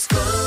[0.00, 0.39] school.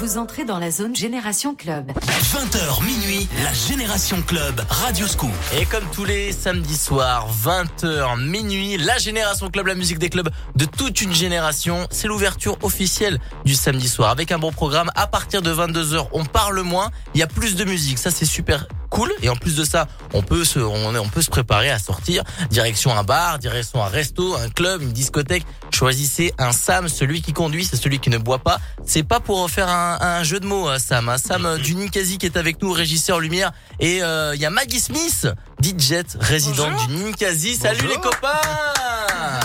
[0.00, 1.90] Vous entrez dans la zone Génération Club.
[1.90, 5.32] 20h minuit, la Génération Club, Radio Scoop.
[5.58, 10.30] Et comme tous les samedis soirs, 20h minuit, la Génération Club, la musique des clubs
[10.54, 11.88] de toute une génération.
[11.90, 14.88] C'est l'ouverture officielle du samedi soir avec un bon programme.
[14.94, 17.98] À partir de 22h, on parle moins, il y a plus de musique.
[17.98, 19.10] Ça, c'est super cool.
[19.22, 22.22] Et en plus de ça, on peut se, on, on peut se préparer à sortir.
[22.50, 25.44] Direction un bar, direction un resto, un club, une discothèque.
[25.70, 28.60] Choisissez un Sam, celui qui conduit, c'est celui qui ne boit pas.
[28.84, 31.08] C'est pas pour faire un, un jeu de mots, hein, Sam.
[31.08, 31.18] Hein.
[31.18, 33.52] Sam euh, du Ninkasi qui est avec nous, régisseur lumière.
[33.80, 35.26] Et euh, il y a Maggie Smith,
[35.62, 37.56] DJ résidente du Ninkasi.
[37.56, 38.28] Salut les copains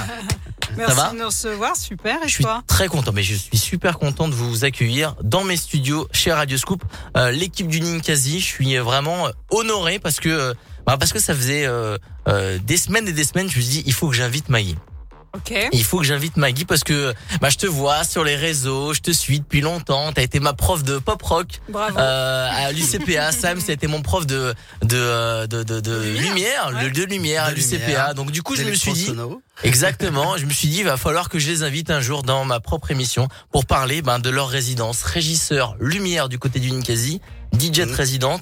[0.76, 2.18] Merci va de nous recevoir, super.
[2.24, 5.44] Et Je suis toi très content, mais je suis super content de vous accueillir dans
[5.44, 6.84] mes studios chez Radio Scoop.
[7.16, 11.34] Euh, L'équipe du Ninkasi, je suis vraiment euh, honoré parce que bah, parce que ça
[11.34, 13.50] faisait euh, euh, des semaines et des semaines.
[13.50, 14.76] Je me suis dit, il faut que j'invite Maggie.
[15.36, 15.52] Ok.
[15.72, 19.00] Il faut que j'invite Maggie parce que bah, je te vois sur les réseaux, je
[19.02, 20.12] te suis depuis longtemps.
[20.14, 21.98] T'as été ma prof de pop rock Bravo.
[21.98, 23.32] euh, à l'UCPA.
[23.32, 26.84] Sam, ça a été mon prof de de euh, de, de, de lumière, ouais.
[26.90, 28.14] de, de lumière à l'UCPA.
[28.14, 29.12] Donc du coup, je me suis dit.
[29.64, 30.38] Exactement.
[30.38, 32.60] Je me suis dit, il va falloir que je les invite un jour dans ma
[32.60, 35.02] propre émission pour parler ben, de leur résidence.
[35.04, 37.22] Régisseur lumière du côté du Ninkasi,
[37.58, 37.92] DJ Mhm.
[37.92, 38.42] résidente.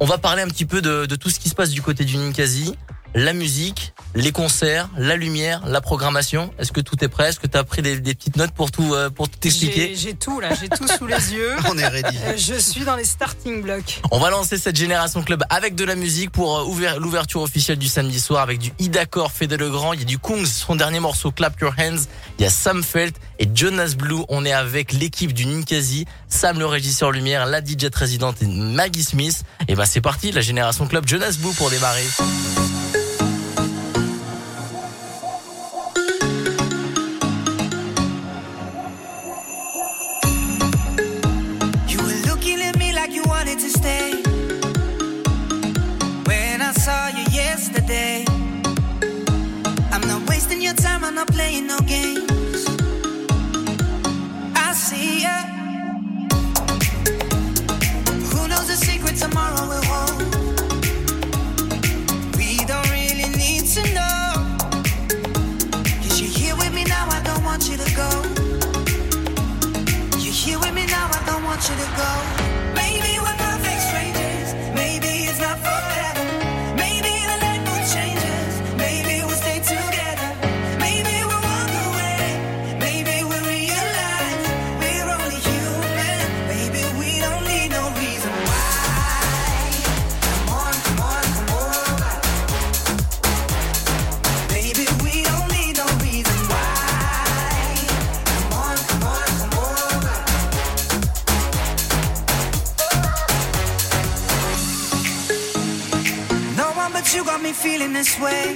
[0.00, 2.04] On va parler un petit peu de, de tout ce qui se passe du côté
[2.04, 2.74] du Ninkasi.
[3.14, 6.50] La musique, les concerts, la lumière, la programmation.
[6.58, 7.28] Est-ce que tout est prêt?
[7.28, 9.48] Est-ce que tu as pris des, des petites notes pour tout euh, pour tout J'ai
[9.48, 11.50] expliquer j'ai tout là, j'ai tout sous les yeux.
[11.68, 12.16] On est ready.
[12.24, 14.00] Euh, Je suis dans les starting blocks.
[14.10, 17.76] On va lancer cette génération club avec de la musique pour euh, ouvrir l'ouverture officielle
[17.78, 21.00] du samedi soir avec du Idacor, Fede Legrand, il y a du Kungs, son dernier
[21.00, 22.00] morceau Clap Your Hands,
[22.38, 24.22] il y a Sam Felt et Jonas Blue.
[24.30, 29.04] On est avec l'équipe du Ninkasi, Sam le régisseur lumière, la DJ résidente et Maggie
[29.04, 29.44] Smith.
[29.68, 32.06] Et ben c'est parti, la génération club Jonas Blue pour démarrer.
[51.14, 52.66] Not playing no games.
[54.56, 55.44] I see ya.
[58.30, 60.22] Who knows the secret tomorrow will hold?
[62.38, 64.56] We don't really need to know.
[66.02, 68.08] Cause you're here with me now, I don't want you to go.
[70.18, 72.51] You're here with me now, I don't want you to go.
[107.42, 108.54] Me feeling this way.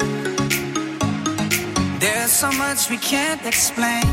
[1.99, 4.05] There's so much we can't explain.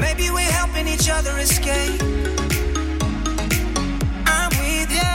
[0.00, 2.00] Maybe we're helping each other escape.
[4.26, 5.14] I'm with ya.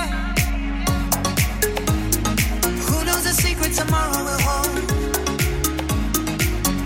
[2.88, 4.76] Who knows the secret tomorrow will hold?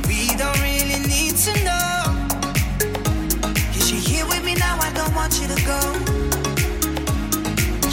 [0.07, 1.93] We don't really need to know.
[3.73, 5.81] Cause you're here with me now, I don't want you to go.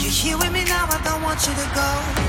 [0.01, 2.28] You're here with me now, I don't want you to go.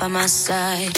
[0.00, 0.94] By my side.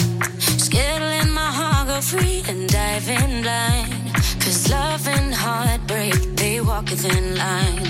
[0.63, 3.91] Skittling my heart go free and dive in blind.
[4.39, 7.83] Cause love and heartbreak, they walk a thin line.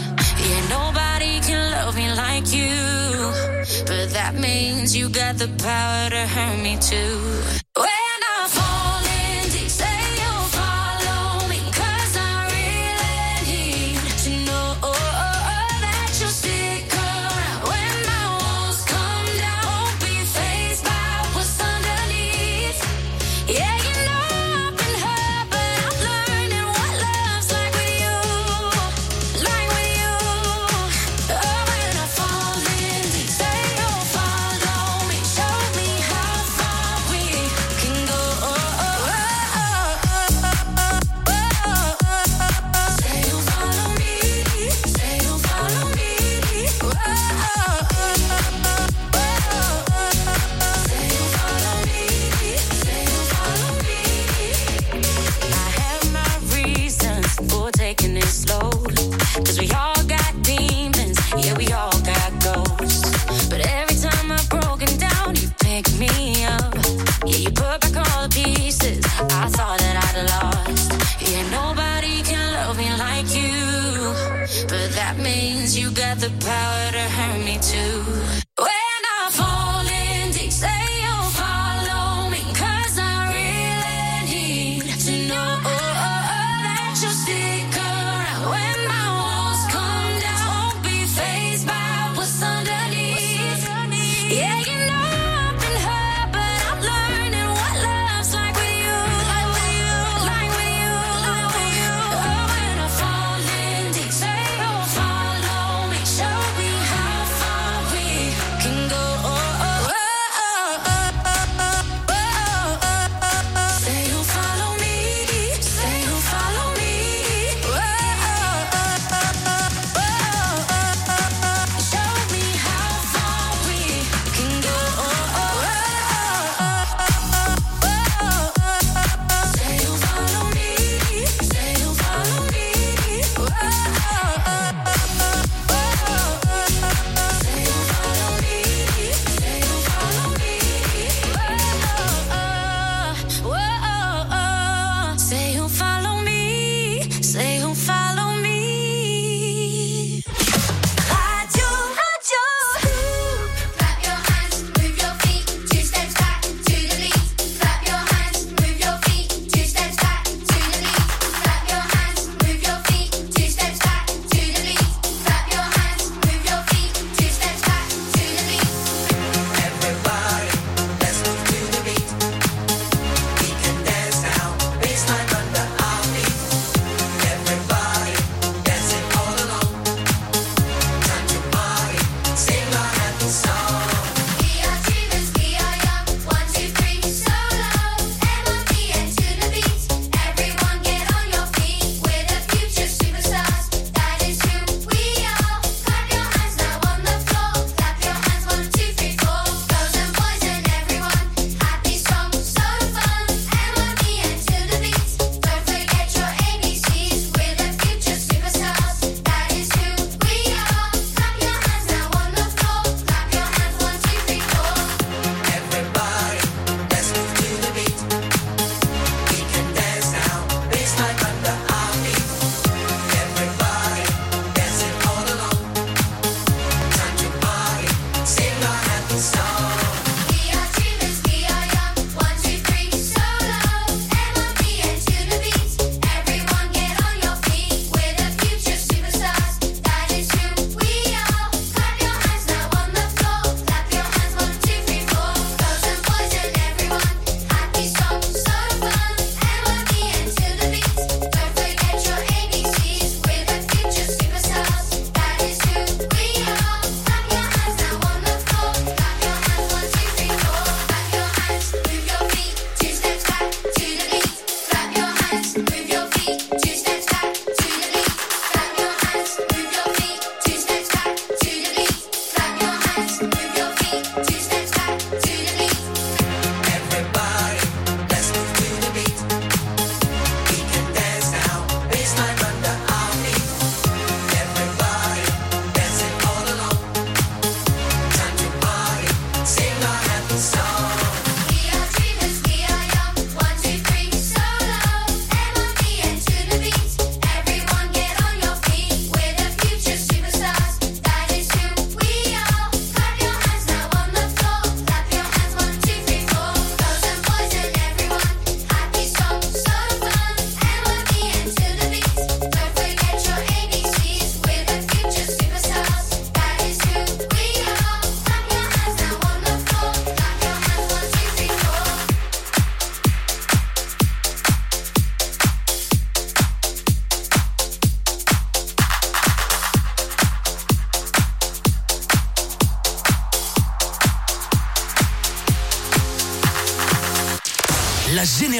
[0.44, 2.74] Yeah, nobody can love me like you.
[3.86, 7.63] But that means you got the power to hurt me too.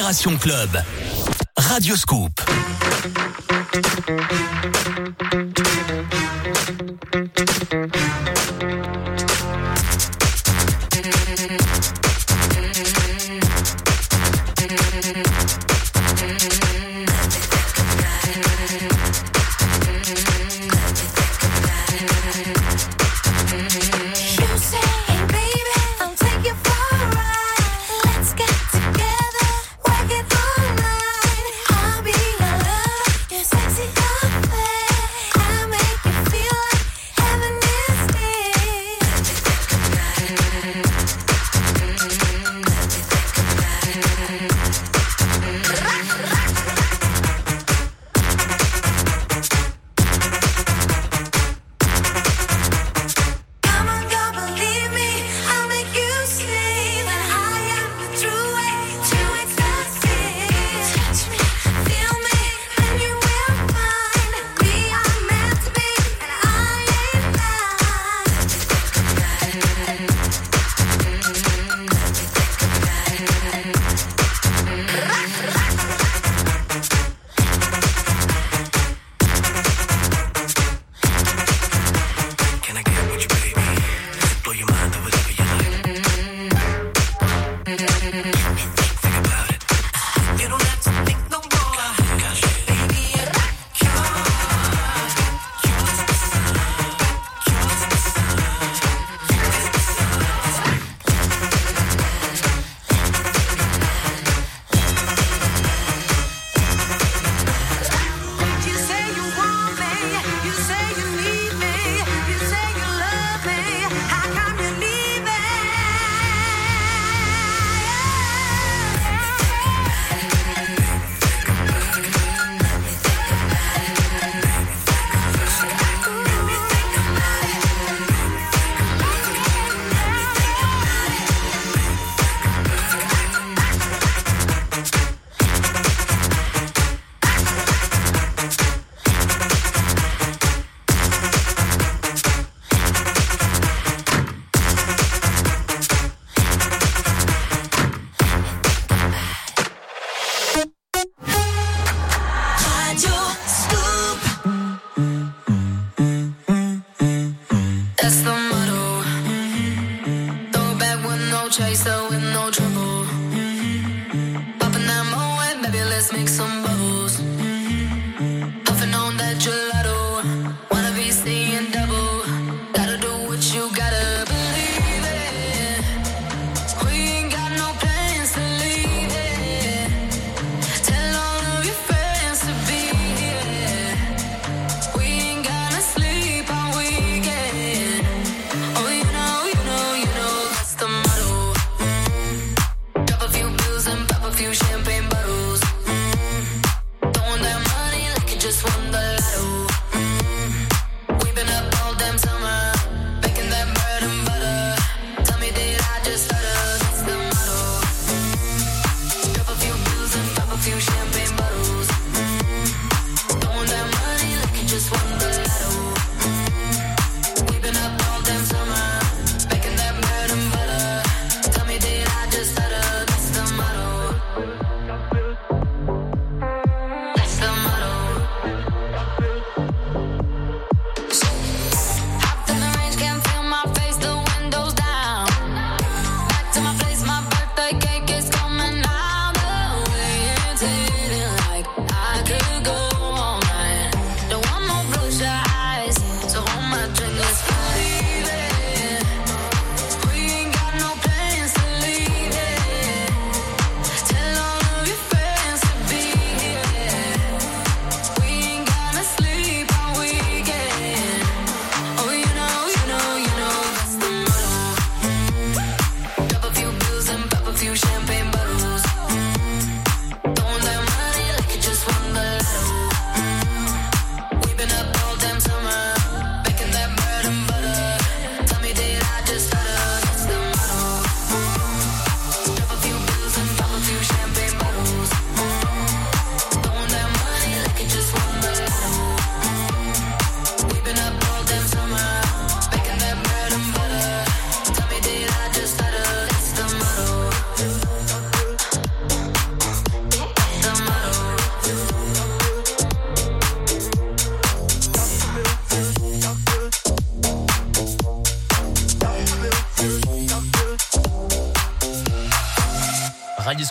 [0.04, 0.82] Génération Club.
[1.56, 2.38] Radio Scoop.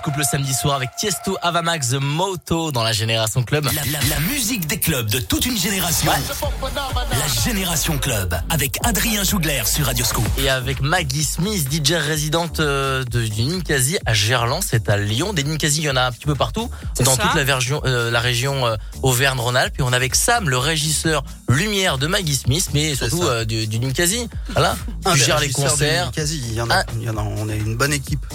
[0.04, 3.64] Scoop le samedi soir avec Tiesto, Avamax, The Moto dans la Génération Club.
[3.64, 6.12] La, la- la musique des clubs de toute une génération.
[6.12, 10.26] La Génération Club avec Adrien Jougler sur Radio Scoop.
[10.40, 15.32] Et avec Maggie Smith, DJ résidente euh, de, du Ninkasi à Gerland, c'est à Lyon.
[15.32, 16.70] Des Ninkasi, il y en a un petit peu partout,
[17.00, 17.22] dans ça.
[17.22, 19.76] toute la, version, euh, la région euh, Auvergne-Rhône-Alpes.
[19.80, 23.68] Et on est avec Sam, le régisseur lumière de Maggie Smith, mais surtout euh, du,
[23.68, 24.28] du Ninkasi.
[24.50, 24.76] Voilà,
[25.14, 26.08] des gères les concerts.
[26.08, 26.86] Ninkasi, il y en a, Ah.
[26.98, 28.26] il y en a, on est une bonne équipe.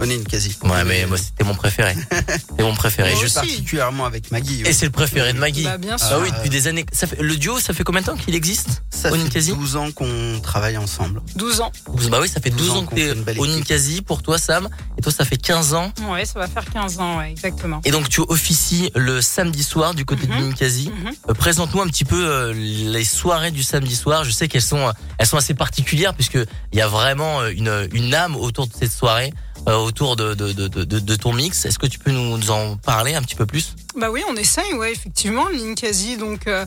[0.00, 0.56] On est une quasi.
[0.64, 1.94] Ouais, mais moi c'était mon préféré.
[2.56, 3.10] C'est mon préféré.
[3.10, 3.34] Moi je aussi.
[3.34, 4.62] particulièrement avec Maggie.
[4.64, 5.64] Et c'est le préféré de Maggie.
[5.64, 6.08] Bah, bien sûr.
[6.10, 6.84] Bah oui, depuis des années.
[6.92, 9.52] Ça fait, le duo, ça fait combien de temps qu'il existe ça au fait Ninkasi
[9.52, 11.20] 12 ans qu'on travaille ensemble.
[11.36, 11.72] 12 ans.
[12.10, 13.58] Bah oui, ça fait 12 ans que qu'on t'es fait une belle au équipe.
[13.58, 14.68] Ninkasi pour toi, Sam.
[14.96, 15.92] Et toi, ça fait 15 ans.
[16.10, 17.80] Ouais, ça va faire 15 ans, ouais, exactement.
[17.84, 20.36] Et donc, tu officies le samedi soir du côté Mhm.
[20.36, 20.90] du Ninkasi.
[20.90, 21.12] Mhm.
[21.30, 24.24] Euh, Présente-nous un petit peu euh, les soirées du samedi soir.
[24.24, 26.38] Je sais qu'elles sont, euh, elles sont assez particulières puisque
[26.72, 29.32] il y a vraiment une, une âme autour de cette soirée,
[29.66, 31.64] autour de, de, de, de, de ton mix.
[31.66, 33.74] Est-ce que tu peux nous en parler un petit peu plus?
[33.96, 35.48] Bah oui, on essaye, ouais, effectivement.
[35.50, 36.64] Ninkasi, donc, euh,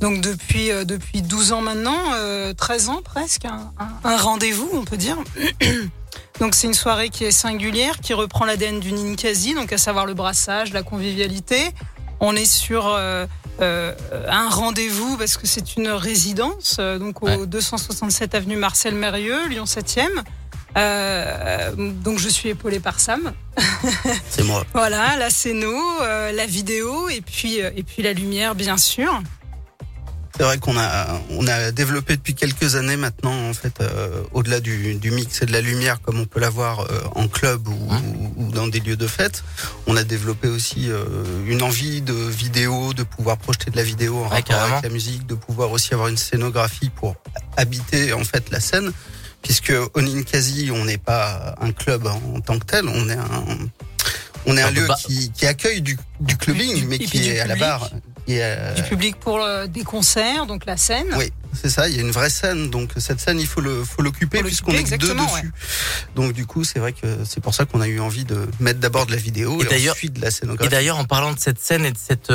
[0.00, 4.68] donc depuis, euh, depuis 12 ans maintenant, euh, 13 ans presque, un, un- un rendez-vous,
[4.72, 5.16] on peut dire.
[6.40, 10.06] donc c'est une soirée qui est singulière, qui reprend l'ADN du Ninkasi, donc à savoir
[10.06, 11.70] le brassage, la convivialité.
[12.20, 13.26] On est sur euh,
[13.60, 13.92] euh,
[14.28, 17.46] un rendez-vous parce que c'est une résidence, euh, donc au Ouais.
[17.46, 20.08] 267 avenue Marcel Mérieux, Lyon 7e.
[20.76, 23.32] Euh, donc je suis épaulée par Sam.
[24.30, 24.64] C'est moi.
[24.74, 29.22] Voilà, la scéno, euh, la vidéo et puis, euh, et puis la lumière, bien sûr.
[30.36, 34.60] C'est vrai qu'on a, on a développé depuis quelques années maintenant, en fait, euh, au-delà
[34.60, 37.88] du, du mix et de la lumière, comme on peut l'avoir euh, en club ou,
[37.90, 38.02] Hein
[38.36, 39.42] ou- ou dans des lieux de fête,
[39.86, 41.04] on a développé aussi euh,
[41.46, 44.72] une envie de vidéo, de pouvoir projeter de la vidéo en rapport carrément.
[44.76, 47.16] avec la musique, de pouvoir aussi avoir une scénographie pour
[47.56, 48.92] habiter en fait la scène,
[49.46, 53.44] puisque au Ninkasi, on n'est pas un club en tant que tel, on est un,
[54.44, 54.96] on est Un un peu lieu bas.
[54.96, 57.88] qui, qui accueille du, du clubbing, Du- mais et qui du est à la barre.
[58.26, 61.06] est, euh, Du public pour euh, des concerts, donc la scène.
[61.16, 61.88] oui, c'est ça.
[61.88, 64.82] Il y a une vraie scène, donc cette scène, il faut l'occuper Faut puisqu'on est
[64.82, 65.52] que deux exactement, dessus.
[66.16, 68.80] Donc du coup, c'est vrai que c'est pour ça qu'on a eu envie de mettre
[68.80, 70.70] d'abord de la vidéo Et et, ensuite de la Et scénographie.
[70.70, 72.32] d'ailleurs, en parlant de cette scène et de cette,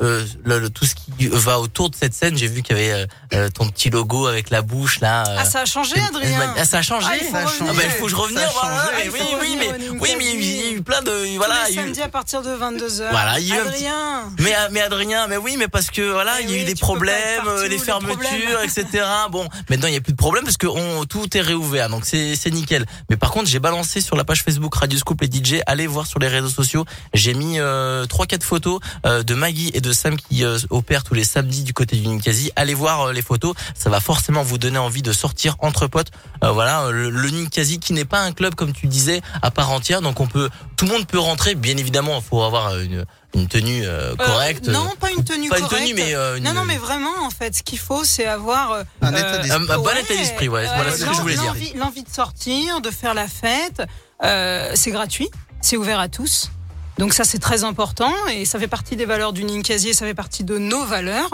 [0.00, 2.36] euh, le, le- tout ce qui va autour de cette scène.
[2.36, 5.24] J'ai vu qu'il y avait euh, euh, ton petit logo avec la bouche là.
[5.28, 6.54] euh, Ah, ça a changé, une- Adrien.
[6.56, 7.06] Ah, ça a changé.
[7.10, 7.74] Ah, il faut Ah, revenir.
[7.74, 8.40] bah, il faut que je revienne.
[8.40, 10.82] Ça a Voilà, mais Il oui, oui, revenir mais oui, mais il y a eu
[10.82, 11.54] plein de voilà.
[11.66, 13.08] Tous il les y a eu- samedis à partir de 22h.
[13.10, 14.22] Voilà, il y a eu un petit- Adrien.
[14.38, 16.64] Mais, mais Adrien, mais oui, mais parce que voilà, Mais il y a eu oui,
[16.66, 18.86] des peux pas problèmes, partout, euh, les fermetures, etc.
[19.30, 22.04] Bon, maintenant il n'y a plus de problème parce que on, tout est réouvert, donc
[22.04, 22.86] c'est c'est nickel.
[23.10, 25.60] Mais par contre, j'ai balancé sur la page Facebook Radio Scoop et DJ.
[25.66, 26.84] Allez voir sur les réseaux sociaux.
[27.14, 31.04] J'ai mis euh, trois quatre photos euh, de Maggie et de Sam qui euh, opèrent
[31.04, 32.50] tous les samedis du côté du Ninkasi.
[32.56, 36.10] Allez voir euh, les photos, ça va forcément vous donner envie de sortir entre potes.
[36.44, 39.70] Euh, voilà, le, le Ninkasi qui n'est pas un club comme tu disais à part
[39.70, 41.54] entière, donc on peut, tout le monde peut rentrer.
[41.54, 44.68] Bien évidemment, il faut avoir une, une tenue euh, Euh, correcte.
[44.68, 45.82] non, pas une tenue Pas une correcte.
[45.88, 48.72] tenue, mais euh, une- Non, non, mais vraiment, en fait, ce qu'il faut, c'est avoir
[48.72, 49.50] euh, Un état d'esprit.
[49.52, 51.44] Un- un bon état d'esprit, ouais, voilà ce que l'en- je voulais dire.
[51.44, 53.82] l'envie- L'envie de sortir, de faire la fête,
[54.24, 56.50] euh, c'est gratuit, c'est ouvert à tous.
[56.98, 60.14] Donc ça, c'est très important et ça fait partie des valeurs du Ninkasi, ça fait
[60.14, 61.30] partie de nos valeurs.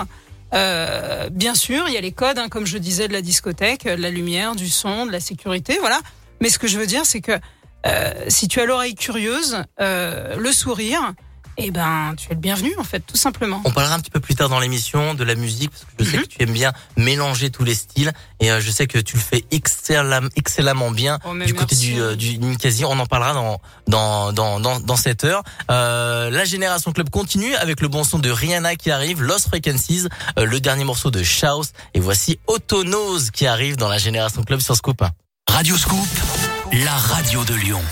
[0.54, 3.84] Euh, bien sûr, il y a les codes, hein, comme je disais, de la discothèque,
[3.84, 6.00] de la lumière, du son, de la sécurité, voilà.
[6.40, 7.32] Mais ce que je veux dire, c'est que
[7.86, 11.14] euh, si tu as l'oreille curieuse, euh, le sourire,
[11.58, 13.62] eh ben, tu es le bienvenu, en fait, tout simplement.
[13.64, 16.10] On parlera un petit peu plus tard dans l'émission de la musique parce que je
[16.10, 16.22] sais Mhm.
[16.24, 19.22] que tu aimes bien mélanger tous les styles et euh, je sais que tu le
[19.22, 21.92] fais excellemment, excellemment bien Oh, du côté merci.
[21.94, 22.84] du euh, du Ninkasi.
[22.84, 25.42] On en parlera dans dans dans dans, dans cette heure.
[25.70, 30.06] Euh, la génération club continue avec le bon son de Rihanna qui arrive, Lost Frequencies,
[30.38, 31.64] euh, le dernier morceau de Chaos
[31.94, 35.02] et voici Autonose qui arrive dans la génération club sur Scoop.
[35.48, 36.06] Radio Scoop,
[36.72, 37.82] la radio de Lyon.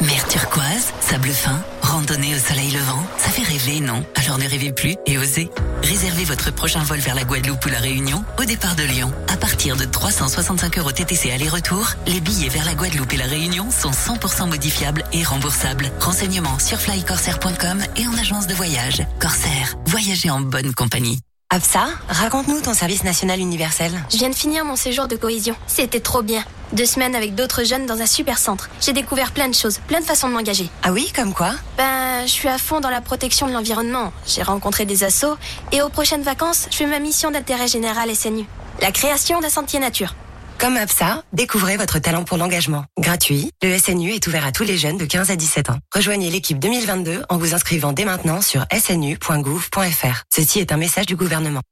[0.00, 4.04] Mer turquoise, sable fin, randonnée au soleil levant, ça fait rêver, non?
[4.14, 5.50] Alors ne rêvez plus et osez.
[5.82, 9.12] Réservez votre prochain vol vers la Guadeloupe ou la Réunion au départ de Lyon.
[9.28, 13.70] À partir de 365 euros TTC aller-retour, les billets vers la Guadeloupe et la Réunion
[13.70, 15.90] sont 100% modifiables et remboursables.
[16.00, 19.02] Renseignements sur flycorsair.com et en agence de voyage.
[19.18, 21.20] Corsair, voyagez en bonne compagnie.
[21.52, 23.90] Absa, raconte-nous ton service national universel.
[24.08, 25.56] Je viens de finir mon séjour de cohésion.
[25.66, 26.44] C'était trop bien.
[26.72, 28.70] Deux semaines avec d'autres jeunes dans un super centre.
[28.80, 30.70] J'ai découvert plein de choses, plein de façons de m'engager.
[30.84, 31.50] Ah oui, comme quoi?
[31.76, 34.12] Ben, je suis à fond dans la protection de l'environnement.
[34.28, 35.36] J'ai rencontré des assos
[35.72, 38.44] et aux prochaines vacances, je fais ma mission d'intérêt général SNU.
[38.80, 40.14] La création d'un sentier nature.
[40.60, 42.84] Comme Absa, découvrez votre talent pour l'engagement.
[42.98, 45.78] Gratuit, le SNU est ouvert à tous les jeunes de 15 à 17 ans.
[45.94, 50.22] Rejoignez l'équipe 2022 en vous inscrivant dès maintenant sur snu.gouv.fr.
[50.30, 51.62] Ceci est un message du gouvernement.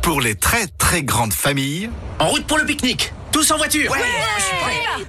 [0.00, 3.92] Pour les très très grandes familles, En route pour le pique-nique, tous en voiture.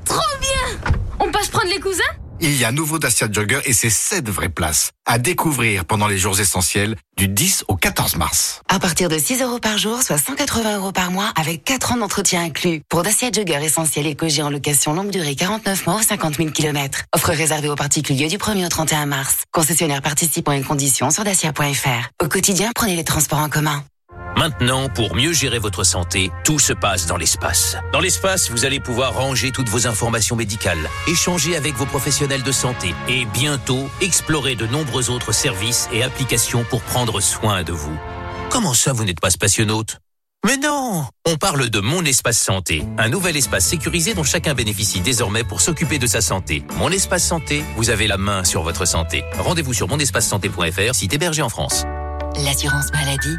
[0.03, 2.03] Trop bien On passe prendre les cousins?
[2.41, 6.07] Il y a un nouveau Dacia Jogger et c'est 7 vraies places à découvrir pendant
[6.07, 8.61] les jours essentiels du 10 au 14 mars.
[8.67, 11.97] À partir de 6 euros par jour, soit 180 euros par mois, avec 4 ans
[11.97, 12.81] d'entretien inclus.
[12.89, 17.03] Pour Dacia Jogger essentiel éco-G en location longue durée 49 mois ou 50 000 km.
[17.13, 19.43] Offre réservée aux particuliers du 1er au 31 mars.
[19.51, 22.09] Concessionnaire participant à une condition sur dacia.fr.
[22.23, 23.83] Au quotidien, prenez les transports en commun.
[24.37, 27.75] Maintenant, pour mieux gérer votre santé, tout se passe dans l'espace.
[27.91, 32.51] Dans l'espace, vous allez pouvoir ranger toutes vos informations médicales, échanger avec vos professionnels de
[32.51, 37.97] santé et bientôt explorer de nombreux autres services et applications pour prendre soin de vous.
[38.51, 39.97] Comment ça, vous n'êtes pas spationaute?
[40.45, 45.01] Mais non On parle de Mon Espace Santé, un nouvel espace sécurisé dont chacun bénéficie
[45.01, 46.63] désormais pour s'occuper de sa santé.
[46.77, 49.23] Mon Espace Santé, vous avez la main sur votre santé.
[49.39, 51.85] Rendez-vous sur monespacesanté.fr, site hébergé en France.
[52.35, 53.35] L'assurance maladie.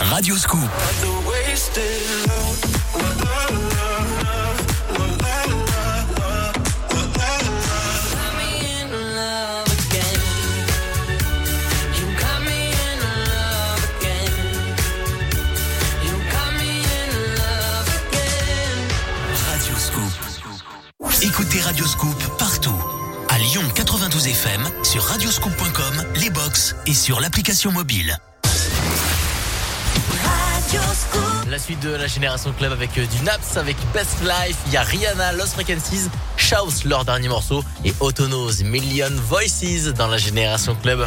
[0.00, 0.60] Radio Scoop.
[21.22, 22.74] Écoutez Radio Scoop partout.
[23.28, 28.18] À Lyon 92 FM, sur radioscoop.com, les box et sur l'application mobile.
[31.50, 34.76] La suite de la génération club avec euh, du Naps, avec Best Life, il y
[34.76, 40.74] a Rihanna, Lost Frequencies, Shouse, leur dernier morceau, et Autonose, Million Voices dans la génération
[40.74, 41.06] club.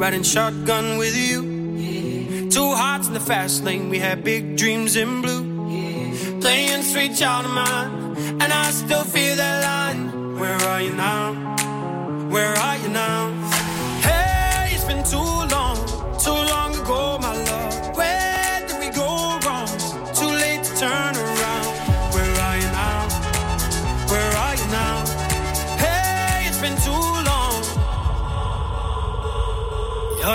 [0.00, 2.48] Riding shotgun with you.
[2.48, 5.44] Two hearts in the fast lane, we had big dreams in blue.
[6.40, 10.38] Playing sweet child of mine, and I still feel that line.
[10.40, 11.34] Where are you now?
[12.30, 13.29] Where are you now?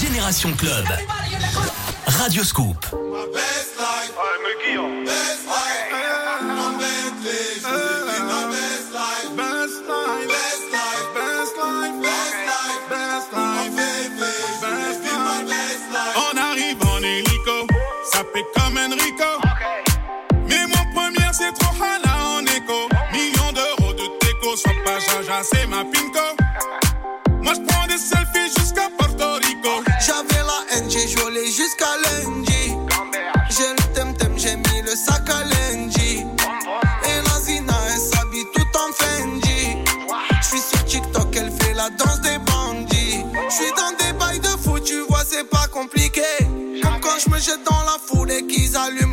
[0.00, 0.86] Génération Club.
[2.06, 2.86] Radio Scoop.
[16.16, 17.66] On arrive en hélico,
[18.10, 19.24] ça fait comme Enrico.
[20.48, 22.88] Mais mon première, c'est trop hala en écho.
[23.12, 26.39] Millions d'euros de déco, sois pas jaja, c'est ma pinko.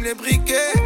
[0.08, 0.77] les briquets.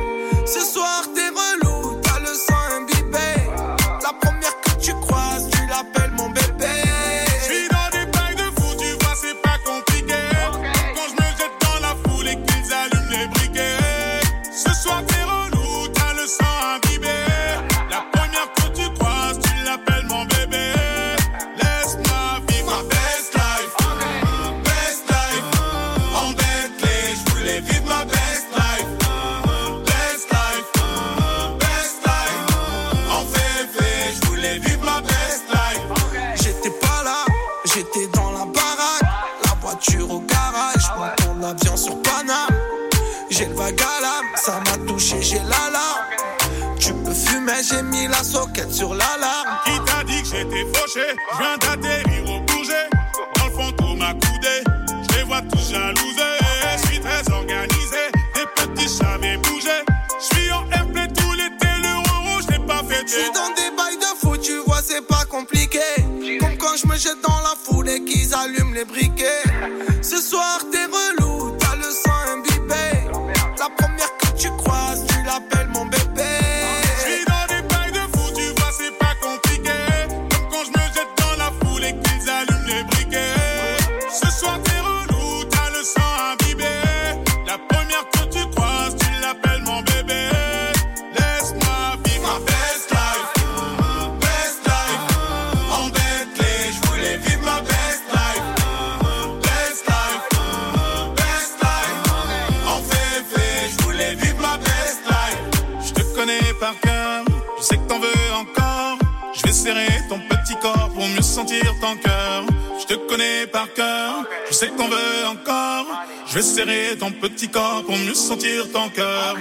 [116.32, 119.36] Je vais serrer ton petit corps pour mieux sentir ton cœur.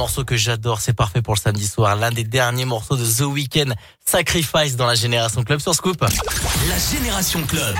[0.00, 3.20] morceau que j'adore, c'est parfait pour le samedi soir, l'un des derniers morceaux de The
[3.20, 6.00] Weeknd, Sacrifice dans la Génération Club sur Scoop.
[6.00, 7.76] La Génération Club.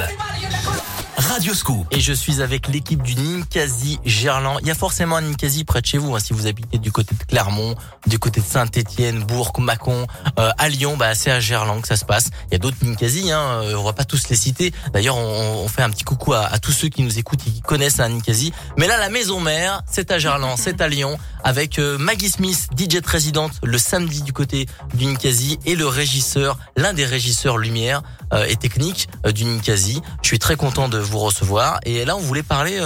[1.16, 1.86] Radio Scoop.
[1.92, 4.58] Et je suis avec l'équipe du Ninkasi Gerland.
[4.60, 6.14] Il y a forcément un Ninkasi près de chez vous.
[6.14, 7.74] Hein, si vous habitez du côté de Clermont,
[8.06, 10.06] du côté de Saint-Etienne, Bourg, Mâcon,
[10.38, 12.30] euh, à Lyon, bah, c'est à Gerland que ça se passe.
[12.48, 14.72] Il y a d'autres Ninkasi, hein, euh, on va pas tous les citer.
[14.92, 17.50] D'ailleurs, on, on fait un petit coucou à, à, tous ceux qui nous écoutent et
[17.50, 18.52] qui connaissent un Ninkasi.
[18.76, 22.68] Mais là, la maison mère, c'est à Gerland, c'est à Lyon avec euh, Maggie Smith,
[22.76, 27.58] DJ de résidente, le samedi du côté du Ninkasi et le régisseur, l'un des régisseurs
[27.58, 30.00] lumière euh, et technique euh, du Ninkasi.
[30.22, 31.80] Je suis très content de vous recevoir.
[31.84, 32.80] Et là, on voulait parler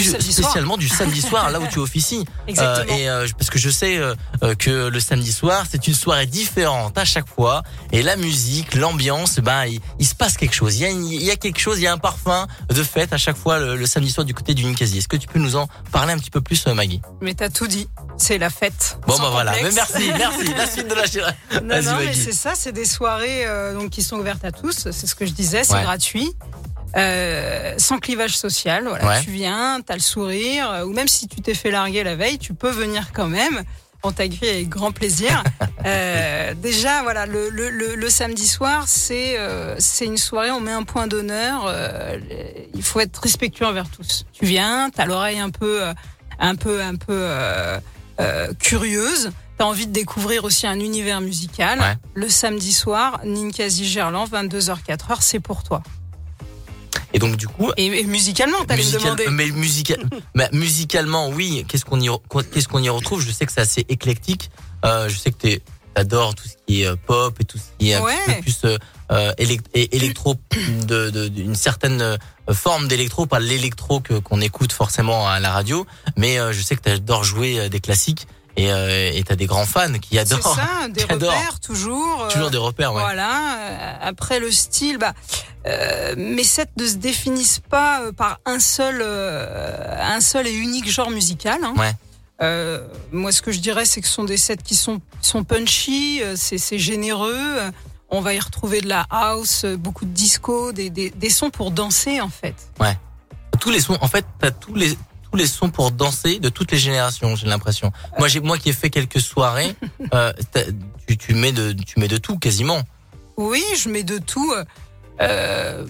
[0.00, 0.32] euh, euh, soir.
[0.50, 2.24] spécialement du samedi soir, là où tu officies.
[2.48, 2.96] Exactement.
[2.96, 6.26] et euh, parce que je sais euh, euh, que le samedi soir, c'est une soirée
[6.26, 7.62] différente à chaque fois.
[7.92, 10.76] Et la musique, l'ambiance, ben il, il se passe quelque chose.
[10.76, 12.82] Il y, a une- il y a quelque chose, il y a un parfum de
[12.82, 14.98] fête à chaque fois le, le samedi soir du côté du Ninkasi.
[14.98, 17.00] Est-ce que tu peux nous en parler un petit peu plus, euh, Maggie?
[17.20, 17.88] Mais t'as tout dit.
[18.16, 18.98] C'est la fête.
[19.06, 19.52] Bon, bah voilà.
[19.62, 20.54] Mais merci, merci.
[20.56, 21.04] La suite de la.
[21.62, 24.88] Non, non, mais c'est ça, c'est des soirées euh, donc qui sont ouvertes à tous.
[24.90, 25.82] C'est ce que je disais, c'est Ouais.
[25.82, 26.32] gratuit.
[26.96, 29.22] Euh, sans clivage social, voilà, Ouais.
[29.24, 32.38] tu viens, t'as le sourire, euh, ou même si tu t'es fait larguer la veille,
[32.38, 33.62] tu peux venir quand même.
[34.06, 35.42] On t'accueille avec grand plaisir.
[35.86, 40.60] Euh, déjà, voilà, le, le, le, le samedi soir, c'est euh, c'est une soirée, on
[40.60, 41.64] met un point d'honneur.
[41.66, 42.16] euh,
[42.72, 44.24] il faut être respectueux envers tous.
[44.32, 45.82] Tu viens, t'as l'oreille un peu,
[46.38, 47.28] un peu, un peu
[48.58, 49.30] curieuse.
[49.58, 51.78] T'as envie de découvrir aussi un univers musical.
[51.78, 51.94] Ouais.
[52.14, 55.82] Le samedi soir, Ninkasi Gerland, 22h, 4h, c'est pour toi.
[57.14, 59.26] Et donc du coup, Et, et musicalement, t'allais me Musical- demander.
[59.30, 59.96] mais musica-
[60.34, 61.64] mais musicalement, oui.
[61.68, 62.08] Qu'est-ce qu'on y,
[62.52, 63.22] qu'est-ce qu'on y retrouve?
[63.22, 64.50] Je sais que c'est assez éclectique.
[64.84, 65.60] Euh, je sais que tu
[65.94, 68.12] adores tout ce qui est euh, pop et tout ce qui est un Ouais.
[68.26, 68.78] petit peu plus euh,
[69.12, 70.34] euh, électro,
[70.86, 72.16] de, de- d'une certaine euh,
[72.52, 75.86] forme d'électro, pas l'électro que qu'on écoute forcément à la radio,
[76.16, 78.26] mais euh, je sais que tu adores jouer des classiques
[78.56, 80.54] et euh, et t'as des grands fans qui C'est adorent.
[80.54, 81.32] ça, des qui adorent.
[81.34, 82.22] repères toujours.
[82.24, 83.00] euh, Toujours des repères, ouais.
[83.02, 83.56] Voilà.
[83.58, 85.12] euh, Après le style, bah,
[85.66, 90.52] euh, mes sets ne se définissent pas euh, par un seul, euh, un seul et
[90.52, 91.58] unique genre musical.
[91.64, 91.74] hein.
[91.76, 91.92] Ouais.
[92.42, 95.44] Euh, moi, ce que je dirais, c'est que ce sont des sets qui sont, sont
[95.44, 97.60] punchy, c'est c'est généreux.
[98.10, 101.70] On va y retrouver de la house, beaucoup de disco, des, des, des sons pour
[101.70, 102.54] danser en fait.
[102.80, 102.96] Ouais.
[103.60, 104.96] Tous les sons, en fait, t'as tous les
[105.34, 107.90] tous les sons pour danser de toutes les générations, j'ai l'impression.
[108.20, 109.74] Moi, j'ai moi qui ai fait quelques soirées,
[110.14, 110.62] euh, t'as-
[111.08, 112.82] tu, tu mets de tu mets de tout quasiment.
[113.36, 114.52] Oui, je mets de tout.
[114.56, 114.64] euh,
[115.20, 115.86] Euh...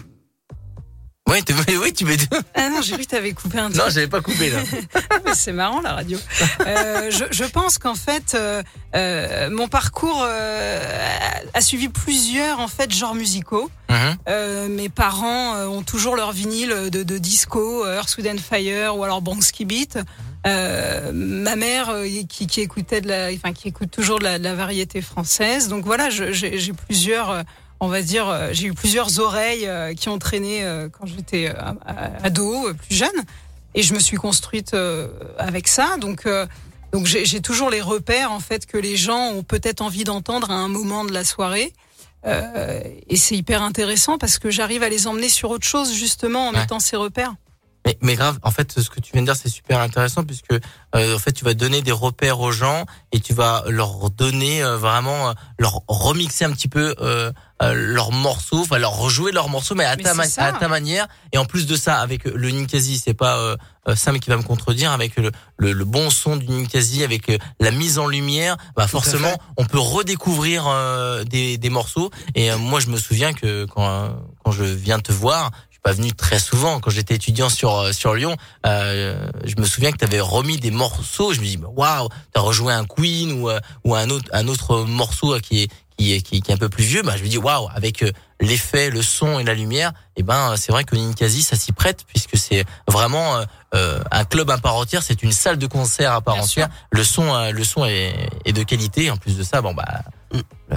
[1.26, 2.26] Oui, tu mets, oui, tu mets de.
[2.54, 3.82] Ah non, j'ai vu que t'avais coupé un truc.
[3.82, 4.58] Non, j'avais pas coupé là.
[5.34, 6.18] C'est marrant la radio.
[6.66, 8.62] Euh, je, je pense qu'en fait, euh,
[8.94, 13.70] euh, mon parcours a, suivi plusieurs en fait genres musicaux.
[14.28, 19.02] Euh, mes parents ont toujours leur vinyle de, de disco, Earth, Wind and Fire ou
[19.04, 19.98] alors Bronski Beat.
[20.46, 21.90] Euh, ma mère
[22.28, 25.68] qui, qui écoutait de la, enfin qui écoute toujours de la, de la variété française.
[25.68, 27.42] Donc voilà, je- j'ai j'ai plusieurs,
[27.84, 31.52] on va dire, euh, j'ai eu plusieurs oreilles euh, qui ont traîné euh, quand j'étais
[32.22, 33.08] ado, plus jeune,
[33.74, 34.74] et je me suis construite
[35.38, 35.96] avec ça.
[36.00, 36.26] Donc
[36.92, 40.54] donc j'ai toujours les repères en fait que les gens ont peut-être envie d'entendre à
[40.54, 41.72] un moment de la soirée.
[42.26, 46.48] Euh, et c'est hyper intéressant parce que j'arrive à les emmener sur autre chose justement
[46.48, 46.60] en Ouais.
[46.60, 47.34] mettant ces repères.
[47.84, 50.52] Mais, mais grave, en fait, ce que tu viens de dire, c'est super intéressant puisque
[50.52, 54.62] euh, en fait, tu vas donner des repères aux gens et tu vas leur donner
[54.62, 56.94] euh, vraiment, leur remixer un petit peu
[57.64, 60.68] euh, euh, leurs morceaux, enfin leur rejouer leurs morceaux, mais à Mais ta à ta
[60.68, 61.06] manière.
[61.32, 63.56] Et en plus de ça, avec le Ninkasi, c'est pas euh,
[63.88, 67.28] euh, Sam qui va me contredire, avec le, le, le bon son du Ninkasi, avec
[67.28, 72.10] euh, la mise en lumière, bah forcément, on peut redécouvrir euh, des, des morceaux.
[72.34, 74.08] Et euh, moi, je me souviens que quand euh,
[74.42, 77.76] quand je viens te voir, je suis pas venu très souvent quand j'étais étudiant sur
[77.76, 78.36] euh, sur Lyon.
[78.66, 81.32] Euh, je me souviens que tu avais remis des morceaux.
[81.32, 84.48] Je me dis bah, waouh, t'as rejoué un Queen ou euh, ou un autre un
[84.48, 87.02] autre morceau qui est qui est qui, est- qui est un peu plus vieux.
[87.02, 90.54] Bah je me dis waouh, avec euh, l'effet, le son et la lumière, et ben
[90.56, 94.58] c'est vrai que Ninkasi ça s'y prête puisque c'est vraiment euh, euh, un club à
[94.58, 95.02] part entière.
[95.02, 96.68] C'est une salle de concert à part Bien entière.
[96.90, 98.14] Le son euh, le son est,
[98.44, 99.10] est de qualité.
[99.10, 99.84] En plus de ça, bon bah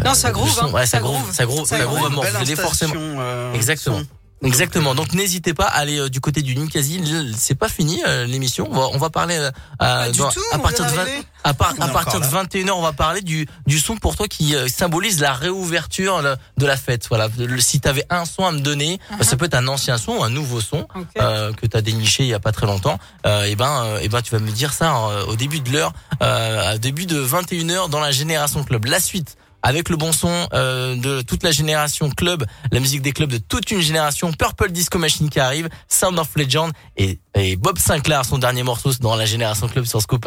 [0.06, 1.34] Non, ça groove, son- hein, ouais, ça ça groove, groove.
[1.34, 1.98] ça groove, Ça ça groove.
[1.98, 2.24] groove à mort.
[2.24, 2.94] Belle Vous allez forcément.
[2.98, 4.00] euh, Exactement.
[4.00, 4.06] son.
[4.44, 4.94] Exactement.
[4.96, 7.02] Donc n'hésitez pas à aller euh, du côté du Ninkasi.
[7.36, 8.68] C'est pas fini euh, l'émission.
[8.72, 10.98] On va, on va parler euh, Pas du dans- tout, à on partir de vient
[11.00, 11.26] 20 d'arriver.
[11.44, 12.44] à, par- partir de encore là.
[12.44, 16.22] 21h, on va parler du du son pour toi qui euh, symbolise la réouverture
[16.58, 17.08] de la fête.
[17.10, 17.30] Voilà.
[17.40, 19.98] Le- Si tu avais un son à me donner, bah, ça peut être un ancien
[19.98, 21.02] son ou un nouveau son Uh-huh.
[21.02, 21.08] Ok.
[21.20, 23.00] euh, que tu as déniché il y a pas très longtemps.
[23.26, 25.72] Euh, et ben euh, et ben tu vas me dire ça euh, au début de
[25.72, 28.86] l'heure euh, au début de 21h dans la génération club.
[28.86, 29.36] La suite
[29.68, 33.38] avec le bon son euh, de toute la génération club, la musique des clubs de
[33.38, 38.24] toute une génération, Purple Disco Machine qui arrive, Sound of Legend et, et Bob Sinclair,
[38.24, 40.26] son dernier morceau dans la génération club sur Scoop.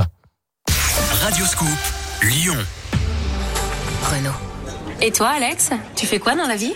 [1.22, 1.68] Radio Scoop,
[2.22, 2.56] Lyon.
[4.12, 4.34] Renault.
[5.00, 6.74] Et toi, Alex Tu fais quoi dans la vie?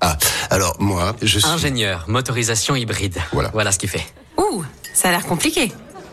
[0.00, 0.18] Ah,
[0.50, 1.48] alors moi, je suis...
[1.48, 3.18] Ingénieur, motorisation hybride.
[3.32, 3.50] Voilà.
[3.52, 4.04] Voilà ce qu'il fait.
[4.36, 4.64] Ouh,
[4.94, 5.72] ça a l'air compliqué.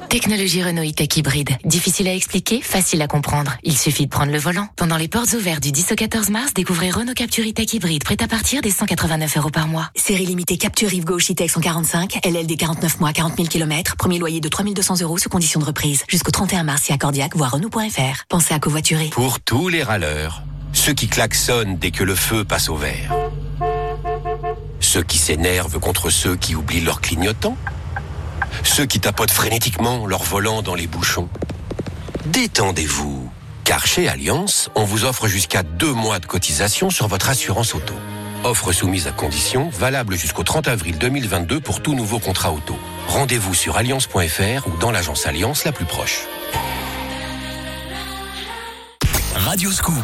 [0.09, 1.49] Technologie Renault e-tech hybride.
[1.65, 3.57] Difficile à expliquer, facile à comprendre.
[3.63, 4.67] Il suffit de prendre le volant.
[4.75, 8.17] Pendant les portes ouvertes du 10 au 14 mars, découvrez Renault Capture e-tech hybride, prêt
[8.21, 9.89] à partir des 189 euros par mois.
[9.95, 14.39] Série limitée Capture Yves Gauche E-Tech 145, LLD 49 mois, 40 000 km, premier loyer
[14.39, 16.03] de 3200 euros sous condition de reprise.
[16.07, 18.25] Jusqu'au 31 mars, si accordiaque, voire Renault.fr.
[18.29, 19.09] Pensez à covoiturer.
[19.09, 20.43] Pour tous les râleurs,
[20.73, 23.13] ceux qui klaxonnent dès que le feu passe au vert,
[24.79, 27.57] ceux qui s'énervent contre ceux qui oublient leur clignotant,
[28.63, 31.29] ceux qui tapotent frénétiquement leur volant dans les bouchons.
[32.25, 33.29] Détendez-vous,
[33.63, 37.93] car chez Alliance, on vous offre jusqu'à deux mois de cotisation sur votre assurance auto.
[38.43, 42.77] Offre soumise à condition, valable jusqu'au 30 avril 2022 pour tout nouveau contrat auto.
[43.07, 46.21] Rendez-vous sur alliance.fr ou dans l'agence Alliance la plus proche.
[49.35, 49.95] Radio Scoop.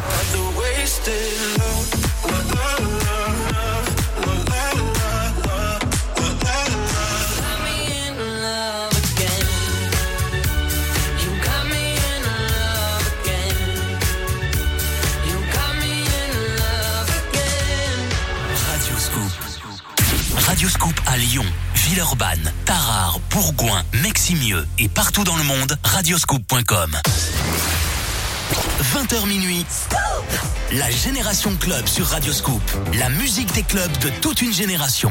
[20.62, 20.62] Scoop.
[20.62, 21.44] Radio Scoop à Lyon,
[21.74, 26.96] Villeurbanne, Tarare, Bourgoin, Meximieux et partout dans le monde, radioscoop.com.
[28.94, 29.66] 20h minuit.
[30.72, 32.62] La Génération Club sur Radio Scoop.
[32.94, 35.10] La musique des clubs de toute une génération.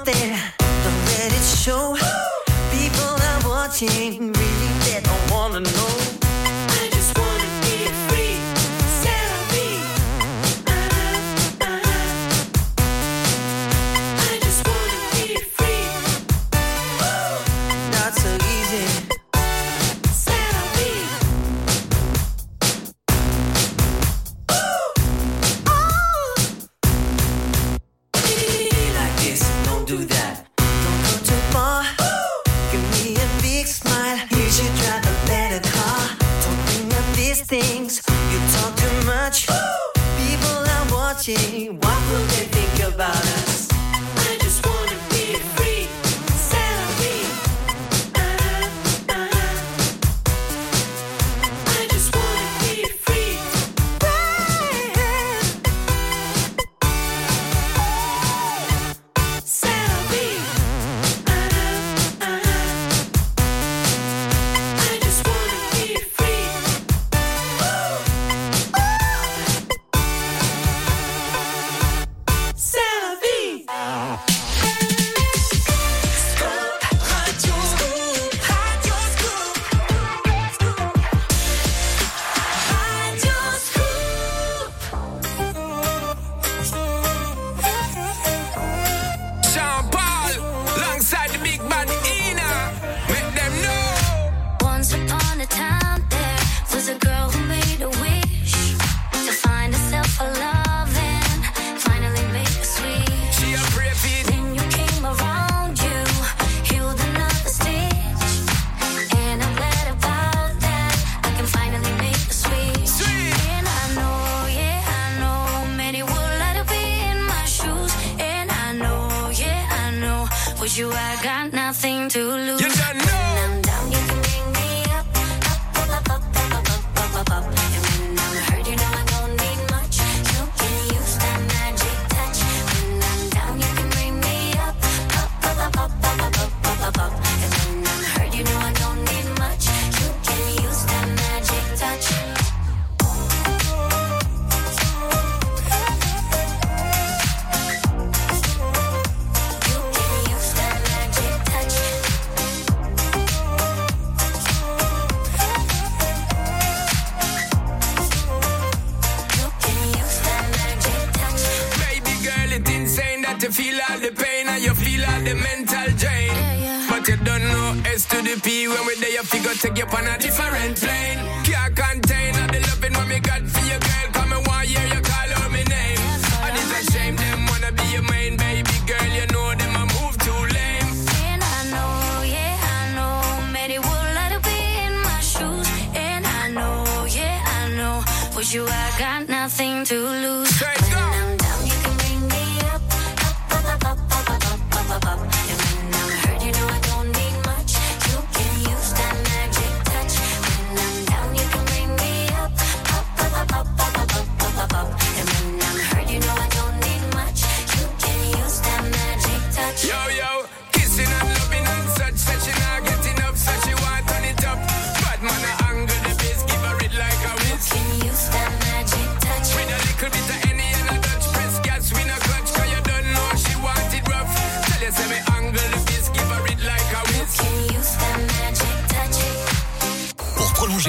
[0.00, 1.96] out there, the Reddit show.
[2.70, 4.29] People are watching.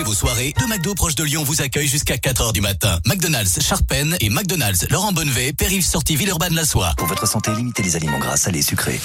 [0.02, 3.00] Prolonger vos soirées, deux McDo proches de Lyon vous accueillent jusqu'à 4h du matin.
[3.06, 6.94] McDonald's Charpennes et McDonald's Laurent Bonnevet, périph sortie Villeurbanne-la-Soie.
[6.98, 9.00] Pour votre santé, limitez les aliments gras, salés, sucrés.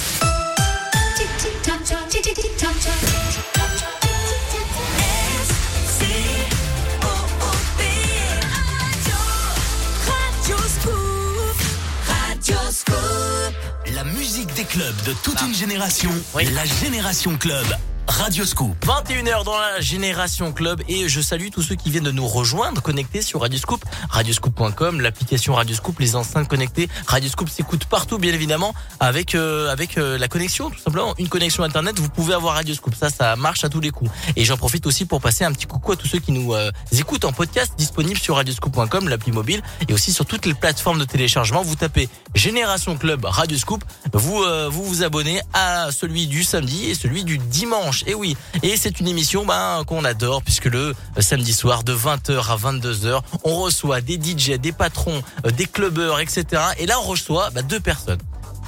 [13.95, 17.67] La musique des clubs de toute une génération, la Génération Club.
[18.09, 18.77] Radio Scoop.
[18.85, 22.81] 21h dans la Génération Club et je salue tous ceux qui viennent de nous rejoindre
[22.81, 26.89] connectés sur Radioscoop, radioscoop.com, l'application Radioscoop, les enceintes connectées.
[27.07, 31.63] Radioscoop s'écoute partout bien évidemment avec euh, avec euh, la connexion tout simplement, une connexion
[31.63, 32.95] internet, vous pouvez avoir Radioscoop.
[32.95, 34.11] Ça ça marche à tous les coups.
[34.37, 36.71] Et j'en profite aussi pour passer un petit coucou à tous ceux qui nous euh,
[36.93, 41.05] écoutent en podcast disponible sur radioscoop.com, l'appli mobile et aussi sur toutes les plateformes de
[41.05, 41.63] téléchargement.
[41.63, 47.25] Vous tapez Génération Club Radioscoop, vous vous vous abonnez à celui du samedi et celui
[47.25, 47.96] du dimanche.
[48.07, 51.95] Et oui, et c'est une émission ben, qu'on adore puisque le euh, samedi soir de
[51.95, 56.45] 20h à 22h, on reçoit des DJ, des patrons, euh, des clubbeurs, etc.
[56.79, 58.21] Et là, on reçoit ben, deux personnes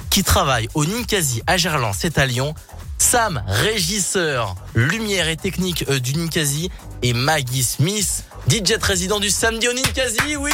[0.09, 2.53] qui travaillent au Ninkasi à Gerland, c'est à Lyon.
[2.97, 6.69] Sam, régisseur, lumière et technique euh, du Ninkasi
[7.01, 10.51] et Maggie Smith, DJ résident du samedi au Ninkasi, oui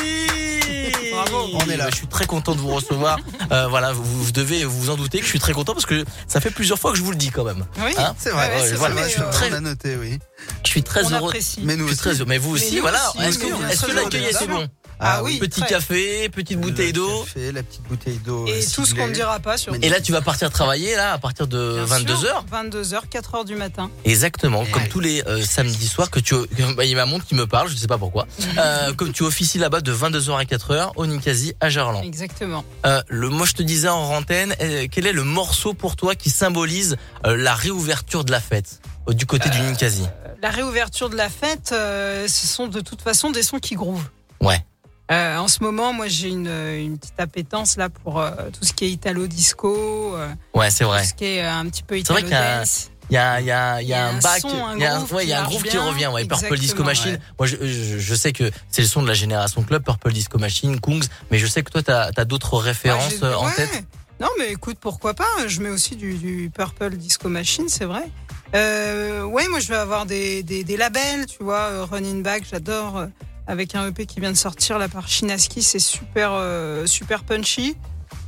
[1.11, 1.87] Bravo, on est là.
[1.89, 3.17] Je suis très content de vous recevoir.
[3.51, 6.03] Euh, voilà, vous, vous devez vous en douter que je suis très content parce que
[6.27, 7.65] ça fait plusieurs fois que je vous le dis quand même.
[7.77, 8.49] Oui, Hein c'est vrai.
[8.49, 10.19] Ouais, c'est voilà, vrai, je suis très, on a noté, oui.
[10.65, 11.29] je suis très On heureux.
[11.29, 11.61] apprécie.
[11.63, 12.19] Mais nous Je suis très aussi.
[12.19, 12.27] heureux.
[12.29, 13.09] Mais vous Mais aussi, nous voilà.
[13.15, 14.67] aussi, Est-ce que, est-ce que l'accueil était bon
[14.99, 15.69] Ah oui, Petit très.
[15.69, 17.25] café, petite bouteille d'eau.
[17.35, 18.45] La petite bouteille d'eau.
[18.47, 19.73] Et tout ce qu'on ne dira pas sur.
[19.81, 22.45] Et là, tu vas partir travailler là à partir de 22h.
[22.51, 23.89] 22h, 4h du matin.
[24.05, 26.35] Exactement, comme tous les euh, samedis soirs que tu
[26.77, 28.27] bah, il y a ma montre qui me parle, je sais pas pourquoi.
[28.57, 32.03] Euh, comme tu officies là-bas de 22h à 4h au Ninkasi à Gerland.
[32.05, 32.63] Exactement.
[32.85, 36.15] Euh, le moi je te disais en antenne, euh, quel est le morceau pour toi
[36.15, 38.79] qui symbolise euh, la réouverture de la fête
[39.09, 40.03] du côté du Ninkasi
[40.41, 44.07] La réouverture de la fête, euh, ce sont de toute façon des sons qui groovent.
[44.41, 44.63] Ouais.
[45.11, 48.73] Euh, en ce moment, moi, j'ai une, une petite appétence là pour euh, tout ce
[48.73, 51.01] qui est italo disco, euh, Ouais, c'est vrai.
[51.03, 52.89] tout ce qui est euh, un petit peu italo qu'il y a, dance.
[53.11, 55.03] il y a, il y a, il y a un bac, il y a un,
[55.05, 56.25] ouais, il y a un marche qui revient, ouais.
[56.25, 56.83] Purple Disco.
[56.83, 57.11] Machine.
[57.11, 57.19] Ouais.
[57.37, 60.39] Moi, je, je, je sais que c'est le son de la génération club, Purple Disco
[60.39, 63.83] Machine, Kungs, mais je sais que toi, t'as as, d'autres références Ouais, euh, en tête.
[64.19, 68.09] Non, mais écoute, pourquoi pas Je mets aussi du, du Purple Disco Machine, c'est vrai.
[68.55, 71.67] Euh, ouais, moi, je vais avoir des, des, des labels, tu vois.
[71.69, 73.05] euh, Running Back, j'adore.
[73.47, 77.75] Avec un EP qui vient de sortir là par Chinaski, c'est super, euh, super punchy.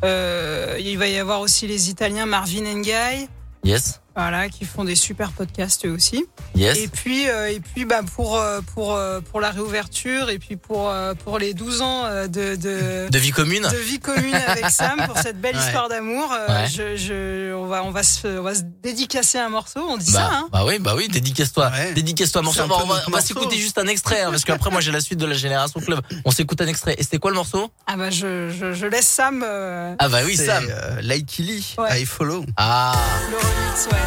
[0.03, 3.27] Euh, il va y avoir aussi les Italiens Marvin Guy,
[3.63, 6.25] Yes, voilà, qui font des super podcasts eux aussi.
[6.55, 6.77] yes.
[6.77, 10.55] Et puis, euh, et puis bah, pour, euh, pour, euh, pour la réouverture et puis
[10.57, 10.91] pour,
[11.23, 15.17] pour les 12 ans de, de, De vie commune de vie commune avec Sam pour
[15.17, 15.61] cette belle Ouais.
[15.63, 16.29] histoire d'amour.
[16.49, 16.67] Ouais.
[16.67, 20.11] je, je, on, va, on, va se, on va se dédicacer un morceau, on dit
[20.11, 20.29] bah, ça.
[20.33, 21.71] Hein bah oui, bah oui, dédicace-toi.
[21.95, 22.61] Dédicace-toi un morceau.
[22.61, 22.67] Un
[23.07, 25.35] on va, s'écouter juste un extrait, hein, parce qu'après, moi, j'ai la suite de la
[25.35, 26.01] Génération Club.
[26.25, 26.95] On s'écoute un extrait.
[26.97, 27.71] Et c'était quoi le morceau?
[27.87, 30.65] Ah bah je, je, je laisse Sam euh, Ah bah oui, Sam.
[30.69, 32.01] euh, Like Lee, Ouais.
[32.01, 32.45] I Follow.
[32.57, 32.93] Ah.
[33.29, 34.06] le remix ouais,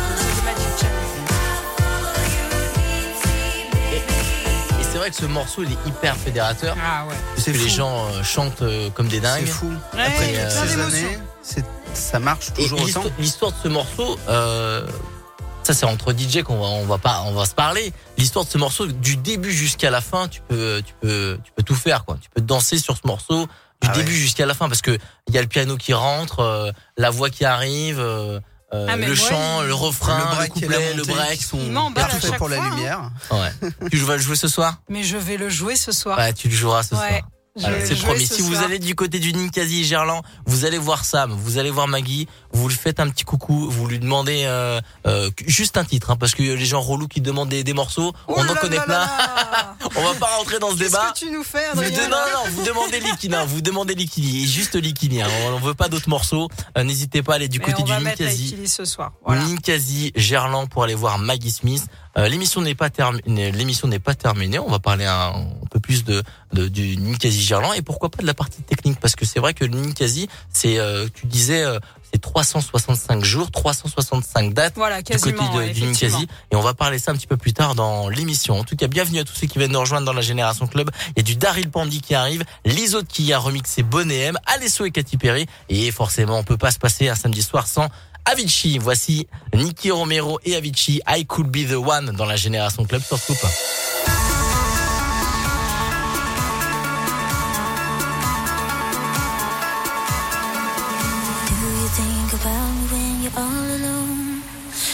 [4.80, 6.76] Et c'est vrai que ce morceau, il est hyper fédérateur.
[6.82, 7.14] Ah ouais.
[7.34, 9.42] Parce que les gens euh, chantent euh, comme des dingues.
[9.46, 9.68] C'est fou.
[9.94, 13.04] Ouais, Après plein ces années, c'est- ça marche toujours autant.
[13.18, 14.86] l'histoire- de ce morceau, euh,
[15.64, 17.92] ça c'est entre DJ qu'on va, on va pas, on va se parler.
[18.16, 21.62] L'histoire de ce morceau, du début jusqu'à la fin, tu peux, tu peux, tu peux
[21.62, 22.16] tout faire, quoi.
[22.20, 23.46] Tu peux danser sur ce morceau
[23.82, 24.96] du Ah début jusqu'à la fin, parce que
[25.28, 28.38] il y a le piano qui rentre, euh, la voix qui arrive, euh,
[28.72, 31.42] euh, Ah, le chant, il- le refrain, le break couplet, le break.
[31.42, 32.70] sont parfaits chaque pour la fois, hein.
[32.76, 33.10] lumière.
[33.30, 33.70] Ouais.
[33.90, 34.80] tu vas le jouer ce soir?
[34.88, 36.18] Mais je vais le jouer ce soir.
[36.18, 37.20] Ouais, tu le joueras ce Ouais, soir.
[37.56, 38.26] C'est promis.
[38.26, 41.88] Si vous allez du côté du Ninkasi Gerland, vous allez voir Sam, vous allez voir
[41.88, 46.10] Maggie, vous lui faites un petit coucou, vous lui demandez euh, euh, juste un titre,
[46.10, 48.76] hein, parce que les gens relous qui demandent des, des morceaux, Oh on en connaît
[48.76, 48.98] là plein.
[48.98, 51.12] là on va pas rentrer dans ce Qu'est-ce débat.
[51.14, 54.44] que tu nous fais, Vous, de- non, non, vous demandez Likini, hein, vous demandez Likini,
[54.44, 56.48] et juste Likini, hein, on, veut pas d'autres morceaux.
[56.78, 58.56] Euh, N'hésitez pas à aller du Mais côté on du Ninkasi.
[58.66, 59.12] Ce soir.
[59.26, 59.42] Voilà.
[59.44, 61.84] Ninkasi Gerland pour aller voir Maggie Smith.
[62.18, 63.52] Euh, l'émission n'est pas terminée.
[63.52, 64.58] L'émission n'est pas terminée.
[64.58, 68.22] On va parler un, un peu plus de, de du Ninkasi Gerland et pourquoi pas
[68.22, 71.62] de la partie technique parce que c'est vrai que le Ninkasi, c'est euh, tu disais
[71.62, 71.78] euh,
[72.12, 75.82] c'est 365 jours, 365 dates Voilà, du côté de- ouais, du.
[75.84, 78.58] Ninkasi et on va parler ça un petit peu plus tard dans l'émission.
[78.58, 80.90] En tout cas, bienvenue à tous ceux qui viennent nous rejoindre dans la Génération Club.
[81.10, 84.84] Il y a du Daryl Pandy qui arrive, Lisotte qui a remixé Bonnet M, Alesso
[84.84, 87.86] et Katy Perry et forcément on peut pas se passer un samedi soir sans
[88.24, 88.78] Avicii.
[88.78, 91.00] Voici Nicky Romero et Avicii.
[91.06, 93.38] I could be the one dans la Génération Club sur Scoop.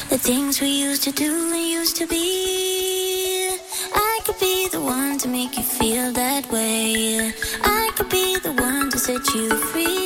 [0.08, 3.50] The things we used to do and used to be.
[3.94, 7.32] I could be the one to make you feel that way.
[7.62, 10.05] I could be the one to set you free.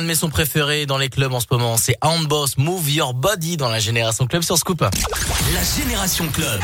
[0.00, 1.76] L'un de mes sons préférés dans les clubs en ce moment.
[1.76, 4.80] C'est Handboss Move Your Body dans la Génération Club sur Scoop.
[4.80, 6.60] La Génération Club.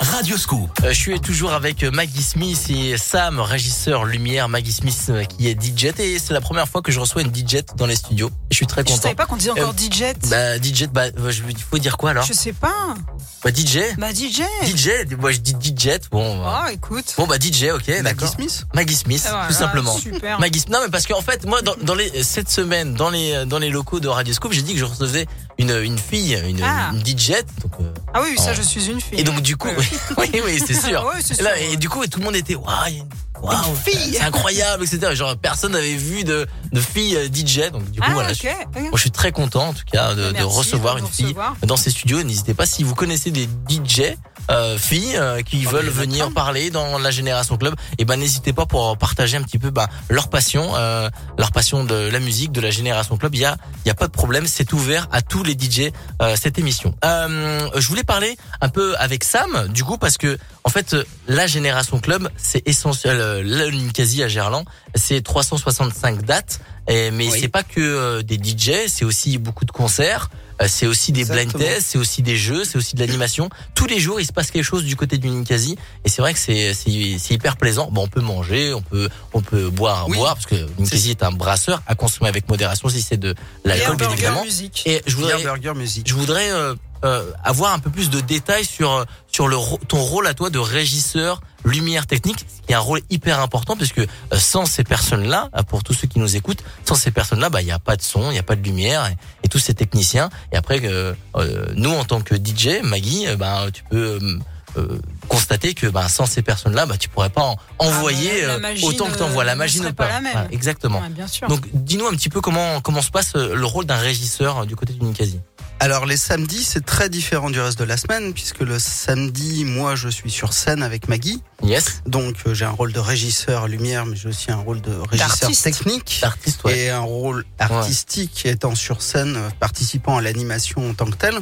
[0.00, 0.70] Radio Scoop.
[0.82, 4.48] Euh, je suis toujours avec Maggie Smith et Sam, régisseur lumière.
[4.48, 7.32] Maggie Smith euh, qui est DJ et c'est la première fois que je reçois une
[7.34, 8.30] DJ dans les studios.
[8.50, 9.02] Je suis très Je content.
[9.02, 10.14] savais pas qu'on disait encore Euh, DJ.
[10.28, 12.94] Bah DJ, bah euh, je- il faut dire quoi alors Je sais pas.
[13.44, 13.94] Bah DJ.
[13.98, 14.42] Bah DJ.
[14.64, 15.98] DJ, moi je dis DJ.
[16.10, 16.38] Bon.
[16.42, 16.62] bah.
[16.66, 17.14] Ah, écoute.
[17.16, 18.28] Bon bah DJ, ok, d'accord.
[18.28, 19.96] Smith Maggie Smith, Ah, tout simplement.
[19.96, 20.40] super.
[20.40, 20.72] Maggie Smith.
[20.72, 23.70] Non mais parce qu'en fait, moi dans, dans les cette semaine, dans les dans les
[23.70, 25.26] locaux de Radio Scoop, j'ai dit que je recevais
[25.58, 26.90] une une fille, une, Ah.
[26.92, 27.30] une DJ.
[27.62, 29.20] Donc, euh, Ah oui, ça, en- je suis une fille.
[29.20, 29.68] Et donc du coup,
[30.18, 31.04] oui, oui, c'est sûr.
[31.06, 31.72] Ouais, c'est Et là, sûr.
[31.72, 33.06] et du coup, tout le monde était waouh,
[33.42, 34.14] Une fille.
[34.14, 35.14] c'est incroyable, etc.
[35.14, 37.70] Genre personne n'avait vu de de fille euh, DJ.
[37.72, 38.32] Donc du coup, Ah, voilà.
[38.32, 38.46] je,
[38.80, 41.34] moi, je suis très content en tout cas de, de recevoir une fille
[41.66, 42.22] dans ces studios.
[42.22, 44.14] N'hésitez pas si vous connaissez des DJ.
[44.50, 48.52] Euh, filles euh, qui Oh, veulent venir parler dans la génération club et ben n'hésitez
[48.52, 52.52] pas pour partager un petit peu bah, leur passion euh, leur passion de la musique
[52.52, 53.34] de la génération club.
[53.34, 55.92] Il y a il y a pas de problème c'est ouvert à tous les DJ
[56.22, 56.94] euh, cette émission.
[57.04, 60.96] Euh, je voulais parler un peu avec Sam du coup parce que en fait
[61.26, 64.64] la génération club c'est essentiel euh, Ninkasi à Gerland
[64.94, 70.30] c'est 365 dates et, mais c'est pas que des DJ c'est aussi beaucoup de concerts
[70.66, 74.00] c'est aussi des blind tests c'est aussi des jeux c'est aussi de l'animation tous les
[74.00, 77.30] jours il se passe quelque chose du côté du Ninkasi et c'est vrai que c'est
[77.30, 80.16] hyper plaisant bon on peut manger on peut on peut boire Oui.
[80.16, 83.96] boire parce que Ninkasi est un brasseur à consommer avec modération si c'est de l'alcool
[83.96, 84.82] bien évidemment musique.
[84.86, 86.08] et je voudrais Burger Music.
[86.08, 89.56] je voudrais euh, euh, avoir un peu plus de détails sur euh, sur le
[89.86, 93.92] ton rôle à toi de régisseur lumière technique qui est un rôle hyper important parce
[93.92, 94.06] que euh,
[94.38, 97.60] sans ces personnes là pour tous ceux qui nous écoutent sans ces personnes là bah
[97.62, 99.58] il y a pas de son il y a pas de lumière et, et tous
[99.58, 103.82] ces techniciens et après euh, euh, nous en tant que DJ Maggie euh, bah tu
[103.84, 104.38] peux euh,
[104.76, 104.98] euh,
[105.28, 108.58] constater que bah, sans ces personnes là bah tu pourrais pas en- envoyer Ah, euh,
[108.60, 110.48] magie autant que ne- t'envoies la magie ne pas la même.
[110.52, 111.48] Exactement Ouais, bien sûr.
[111.48, 114.64] donc dis-nous un petit peu comment comment se passe euh, le rôle d'un régisseur euh,
[114.66, 115.40] du côté du Ninkasi
[115.80, 119.94] Alors les samedis, c'est très différent du reste de la semaine, puisque le samedi, moi,
[119.94, 121.40] je suis sur scène avec Maggie.
[121.62, 122.02] Yes.
[122.04, 125.28] Donc euh, j'ai un rôle de régisseur lumière, mais j'ai aussi un rôle de régisseur
[125.38, 125.62] D'artiste.
[125.64, 126.18] technique.
[126.22, 126.78] Artiste, ouais.
[126.78, 131.34] Et un rôle artistique étant sur scène, euh, participant à l'animation en tant que tel.
[131.34, 131.40] Ouais,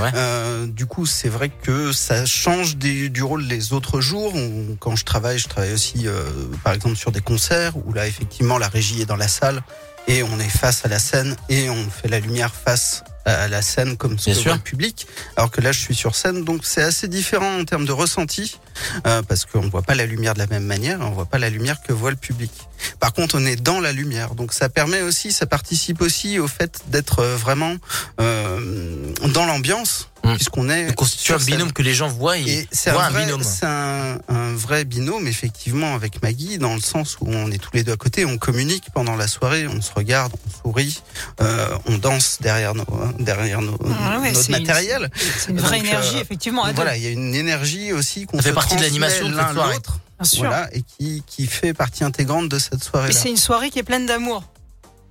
[0.00, 0.10] ouais.
[0.14, 4.32] Euh, du coup, c'est vrai que ça change des- du rôle les autres jours.
[4.34, 6.22] où, quand je travaille, je travaille aussi, euh,
[6.62, 9.62] par exemple, sur des concerts où là, effectivement, la régie est dans la salle
[10.06, 13.62] et on est face à la scène et on fait la lumière face à la
[13.62, 15.06] scène comme voit le public.
[15.36, 18.58] Alors que là, je suis sur scène, donc c'est assez différent en termes de ressenti
[19.06, 21.50] euh, parce qu'on voit pas la lumière de la même manière, on voit pas la
[21.50, 22.52] lumière que voit le public.
[22.98, 26.48] Par contre, on est dans la lumière, donc ça permet aussi, ça participe aussi au
[26.48, 27.76] fait d'être euh, vraiment
[28.20, 30.34] euh, dans l'ambiance, Mm.
[30.36, 31.72] puisqu'on est sur un binôme scène.
[31.72, 33.42] que les gens voient et, c'est un, un, vrai, binôme.
[33.42, 37.70] c'est un, un vrai binôme effectivement avec Maggie dans le sens où on est tous
[37.74, 41.02] les deux à côté, on communique pendant la soirée, on se regarde, on sourit,
[41.40, 42.84] euh, on danse derrière nos
[43.18, 45.10] derrière nos, Ah ouais, notre c'est une- matériel.
[45.38, 46.64] C'est une vraie Donc, énergie, euh, effectivement.
[46.64, 46.72] à.
[46.72, 49.36] Voilà, il y a une énergie aussi qu'on fait se partie de l'animation de cette
[49.40, 49.74] l'un soirée.
[49.74, 49.98] l'autre.
[50.20, 50.44] Bien sûr.
[50.44, 53.14] Voilà, et qui, qui fait partie intégrante de cette Et soirée-là.
[53.18, 54.44] c'est une soirée qui est pleine d'amour.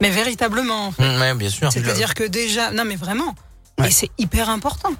[0.01, 0.87] Mais véritablement.
[0.87, 1.03] en fait.
[1.19, 1.71] Ouais, bien sûr.
[1.71, 3.35] C'est-à-dire que déjà, non mais vraiment,
[3.79, 3.87] Ouais.
[3.89, 4.91] et c'est hyper important.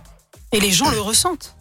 [0.52, 1.56] Et les gens le ressentent.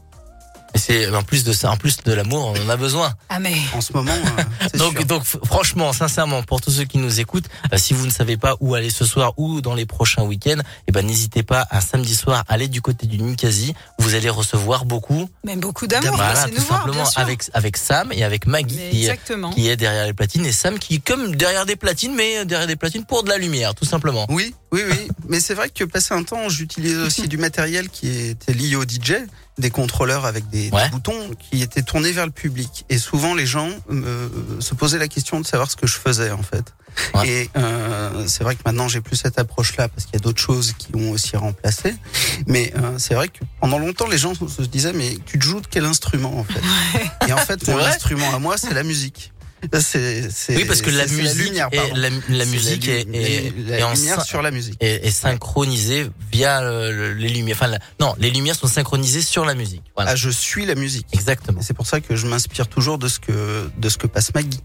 [0.74, 3.12] Et c'est en plus de ça, en plus de l'amour, on en a besoin.
[3.28, 5.04] Ah mais En ce moment, euh, Donc, sûr.
[5.06, 8.54] donc, franchement, sincèrement, pour tous ceux qui nous écoutent, euh, si vous ne savez pas
[8.60, 12.14] où aller ce soir ou dans les prochains week-ends, eh ben n'hésitez pas un samedi
[12.14, 13.74] soir aller du côté du Ninkasi.
[13.98, 15.28] Vous allez recevoir beaucoup.
[15.44, 17.20] même beaucoup d'amour, Voilà, c'est tout nous voir, simplement bien sûr.
[17.20, 19.50] avec avec Sam et avec Maggie qui, exactement.
[19.50, 22.66] qui est derrière les platines et Sam qui est comme derrière des platines, mais derrière
[22.68, 24.26] des platines pour de la lumière, tout simplement.
[24.28, 25.08] Oui, oui, oui.
[25.28, 28.82] Mais c'est vrai que passé un temps, j'utilisais aussi du matériel qui était lié au
[28.84, 29.14] DJ,
[29.58, 32.84] des contrôleurs avec des, boutons qui étaient tournés vers le public.
[32.88, 34.28] Et souvent, les gens euh,
[34.60, 36.74] se posaient la question de savoir ce que je faisais en fait.
[37.14, 37.28] Ouais.
[37.28, 40.40] Et euh, c'est vrai que maintenant, j'ai plus cette approche-là parce qu'il y a d'autres
[40.40, 41.94] choses qui ont aussi remplacé.
[42.46, 45.60] Mais euh, c'est vrai que pendant longtemps, les gens se disaient mais tu te joues
[45.60, 46.60] de quel instrument en fait?
[47.28, 49.32] Et en fait, mon instrument à moi, c'est la musique.
[49.80, 53.78] C'est, Oui, parce que la musique, lumière, est, la, la musique la est, est, la
[53.78, 54.76] est lumière sur la musique.
[54.80, 57.56] est, synchronisée via le- le- les lumières.
[57.56, 59.82] Enfin, la- non, les lumières sont synchronisées sur la musique.
[59.94, 60.12] Voilà.
[60.12, 61.06] Ah, je suis la musique.
[61.12, 61.60] Exactement.
[61.62, 64.60] C'est pour ça que je m'inspire toujours de ce que de ce que passe Maggie.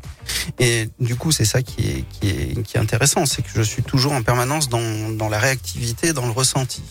[0.60, 3.62] Et du coup, c'est ça qui est qui est qui est intéressant, c'est que je
[3.62, 6.82] suis toujours en permanence dans dans la réactivité, dans le ressenti.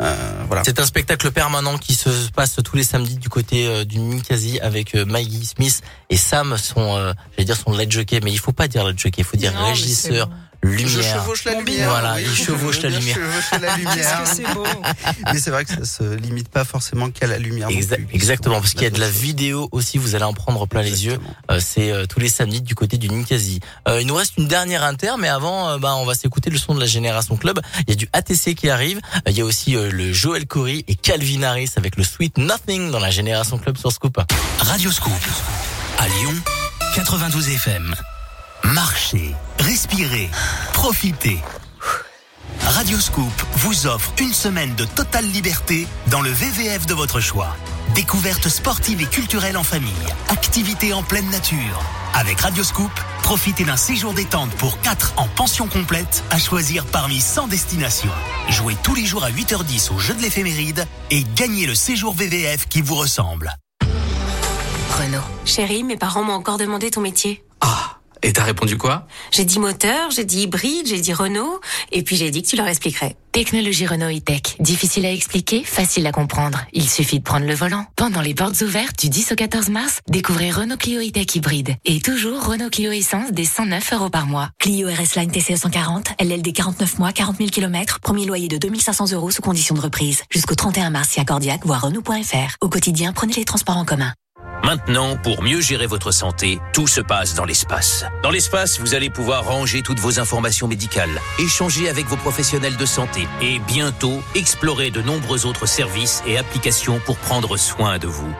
[0.00, 0.62] Euh, voilà.
[0.64, 4.60] C'est un spectacle permanent qui se passe tous les samedis du côté euh, du Ninkasi
[4.60, 8.38] avec euh, Maggie Smith et Sam, son, euh, j'allais dire son lead jockey, mais il
[8.38, 10.28] faut pas dire lead jockey, il faut dire Non, régisseur.
[10.68, 10.88] Lumière.
[10.88, 11.88] Je chevauche la lumière.
[11.90, 12.22] Voilà, oui.
[12.26, 13.14] il chevauche la Je lumière.
[13.16, 13.94] chevauche la lumière.
[14.24, 14.64] Qu'est-ce que c'est beau.
[15.32, 17.68] Mais c'est vrai que ça se limite pas forcément qu'à la lumière.
[17.68, 18.06] Exa- plus.
[18.14, 21.06] exactement, parce qu'il y a de la vidéo aussi, vous allez en prendre plein les
[21.06, 21.18] yeux.
[21.50, 23.60] Euh, c'est euh, tous les samedis du côté du Ninkasi.
[23.88, 26.58] Euh, il nous reste une dernière inter, mais avant, euh, bah, on va s'écouter le
[26.58, 27.60] son de la Génération Club.
[27.86, 28.98] Il y a du ATC qui arrive.
[29.16, 32.38] Euh, Il y a aussi euh, le Joel Corey et Calvin Harris avec le Sweet
[32.38, 34.18] Nothing dans la Génération Club sur Scoop.
[34.58, 35.12] Radio Scoop.
[35.98, 36.34] À Lyon,
[36.94, 37.94] 92 FM.
[38.72, 40.30] Marchez, respirez,
[40.72, 41.38] profitez.
[42.66, 47.56] Radio Scoop vous offre une semaine de totale liberté dans le VVF de votre choix.
[47.94, 49.92] Découvertes sportives et culturelles en famille,
[50.30, 51.82] activités en pleine nature.
[52.14, 52.90] Avec Radio Scoop,
[53.22, 58.10] profitez d'un séjour détente pour 4 en pension complète à choisir parmi 100 destinations.
[58.48, 62.66] Jouez tous les jours à 8h10 au jeu de l'éphéméride et gagnez le séjour VVF
[62.68, 63.54] qui vous ressemble.
[64.98, 65.20] Renault.
[65.44, 67.44] Chérie, mes parents m'ont encore demandé ton métier.
[68.24, 69.06] Et t'as répondu quoi?
[69.32, 71.60] J'ai dit moteur, j'ai dit hybride, j'ai dit Renault,
[71.92, 73.16] et puis j'ai dit que tu leur expliquerais.
[73.32, 74.56] Technologie Renault e-tech.
[74.60, 76.64] Difficile à expliquer, facile à comprendre.
[76.72, 77.84] Il suffit de prendre le volant.
[77.96, 81.76] Pendant les portes ouvertes du 10 au 14 mars, découvrez Renault Clio e-tech hybride.
[81.84, 84.48] Et toujours Renault Clio Essence des 109 euros par mois.
[84.58, 89.12] Clio RS Line TCE 140, LLD 49 mois, 40 000 km, premier loyer de 2500
[89.12, 90.22] euros sous condition de reprise.
[90.30, 92.56] Jusqu'au 31 mars, si accordiaque, voire Renault.fr.
[92.62, 94.14] Au quotidien, prenez les transports en commun.
[94.64, 98.04] Maintenant, pour mieux gérer votre santé, tout se passe dans l'espace.
[98.22, 102.86] Dans l'espace, vous allez pouvoir ranger toutes vos informations médicales, échanger avec vos professionnels de
[102.86, 108.34] santé et bientôt explorer de nombreux autres services et applications pour prendre soin de vous.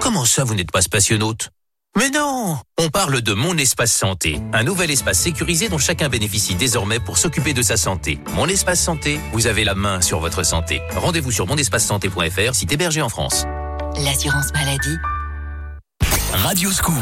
[0.00, 1.50] Comment ça, vous n'êtes pas spationaute?
[1.96, 6.54] Mais non On parle de Mon Espace Santé, un nouvel espace sécurisé dont chacun bénéficie
[6.54, 8.20] désormais pour s'occuper de sa santé.
[8.34, 10.80] Mon Espace Santé, vous avez la main sur votre santé.
[10.94, 13.46] Rendez-vous sur monespacesanté.fr, site hébergé en France.
[13.96, 14.96] L'assurance maladie.
[16.32, 16.94] Radio Scoop.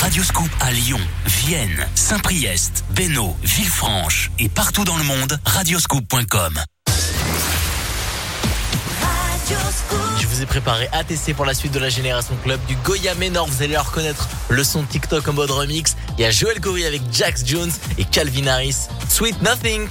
[0.00, 6.64] Radio Scoop à Lyon, Vienne, Saint-Priest, Bénaud, Villefranche et partout dans le monde, radioscoop.com.
[10.34, 13.46] vous ai préparé ATC pour la suite de la Génération Club du Goya Ménor.
[13.46, 15.96] Vous allez reconnaître le son TikTok en mode remix.
[16.18, 18.88] Il y a Joel Corey avec Jax Jones et Calvin Harris.
[19.08, 19.88] Sweet Nothing.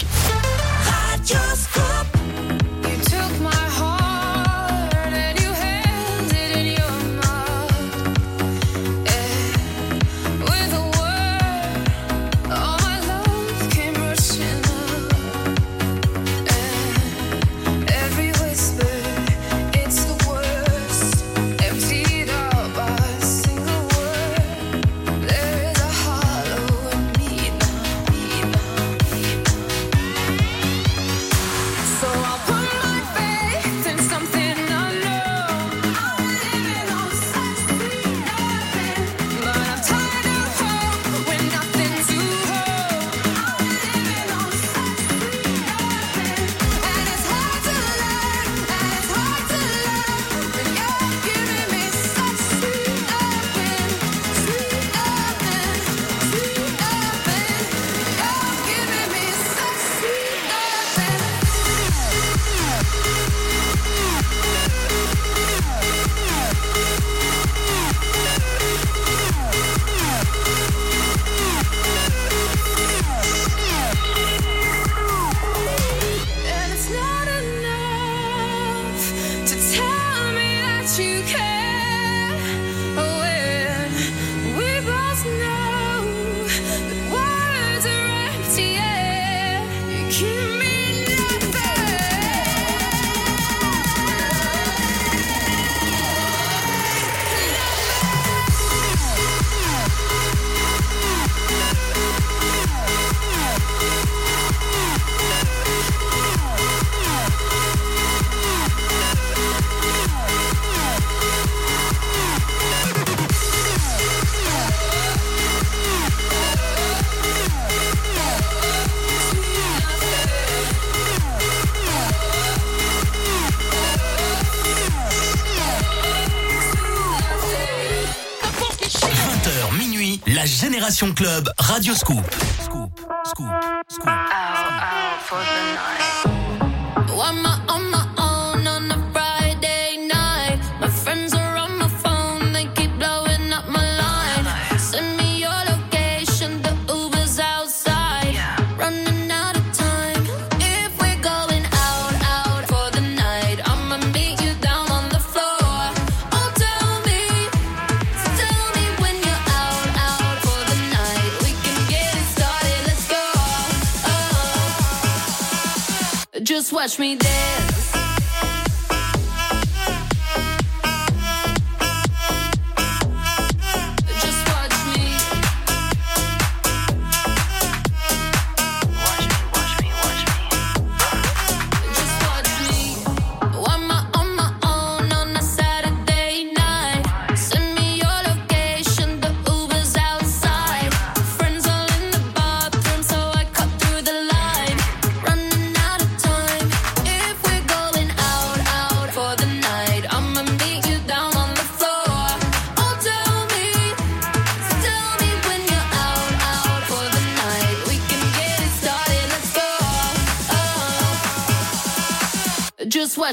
[131.12, 132.53] Club Radio Scoop.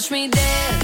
[0.00, 0.79] Just watch me dance.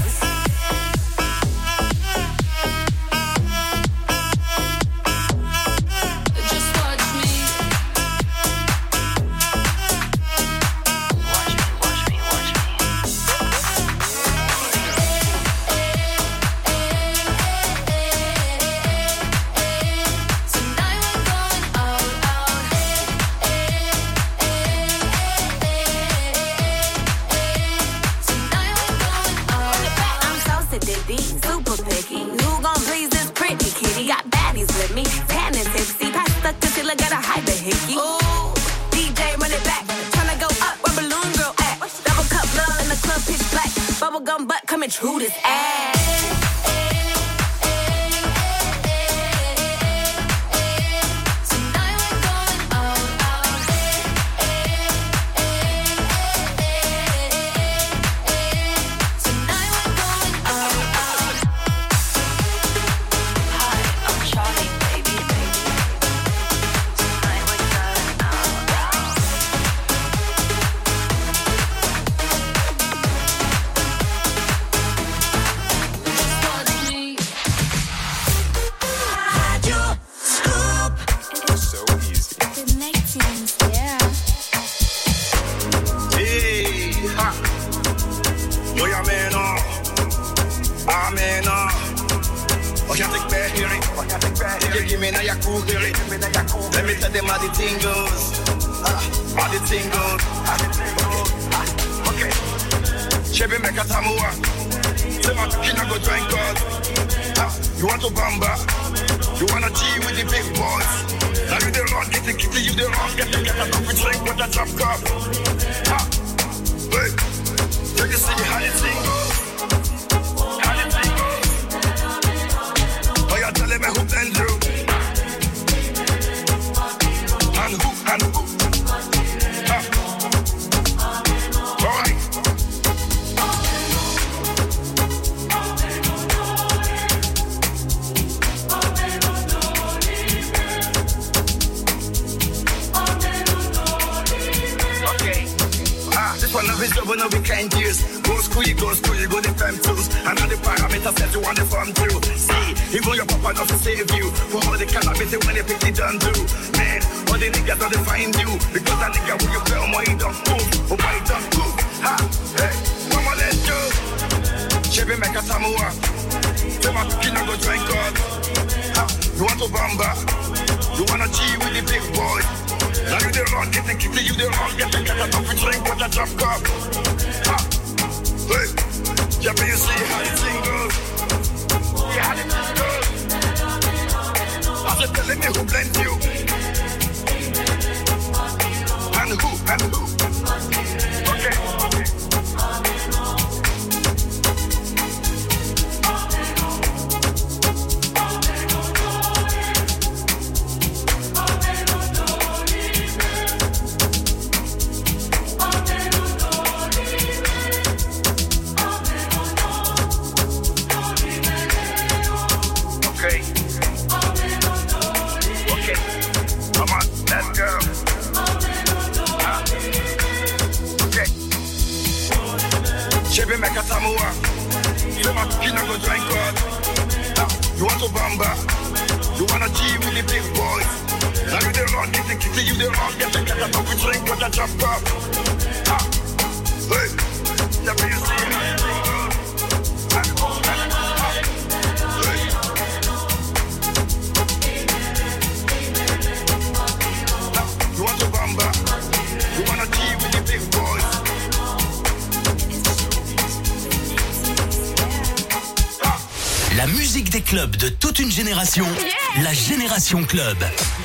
[260.07, 260.59] Génération Club.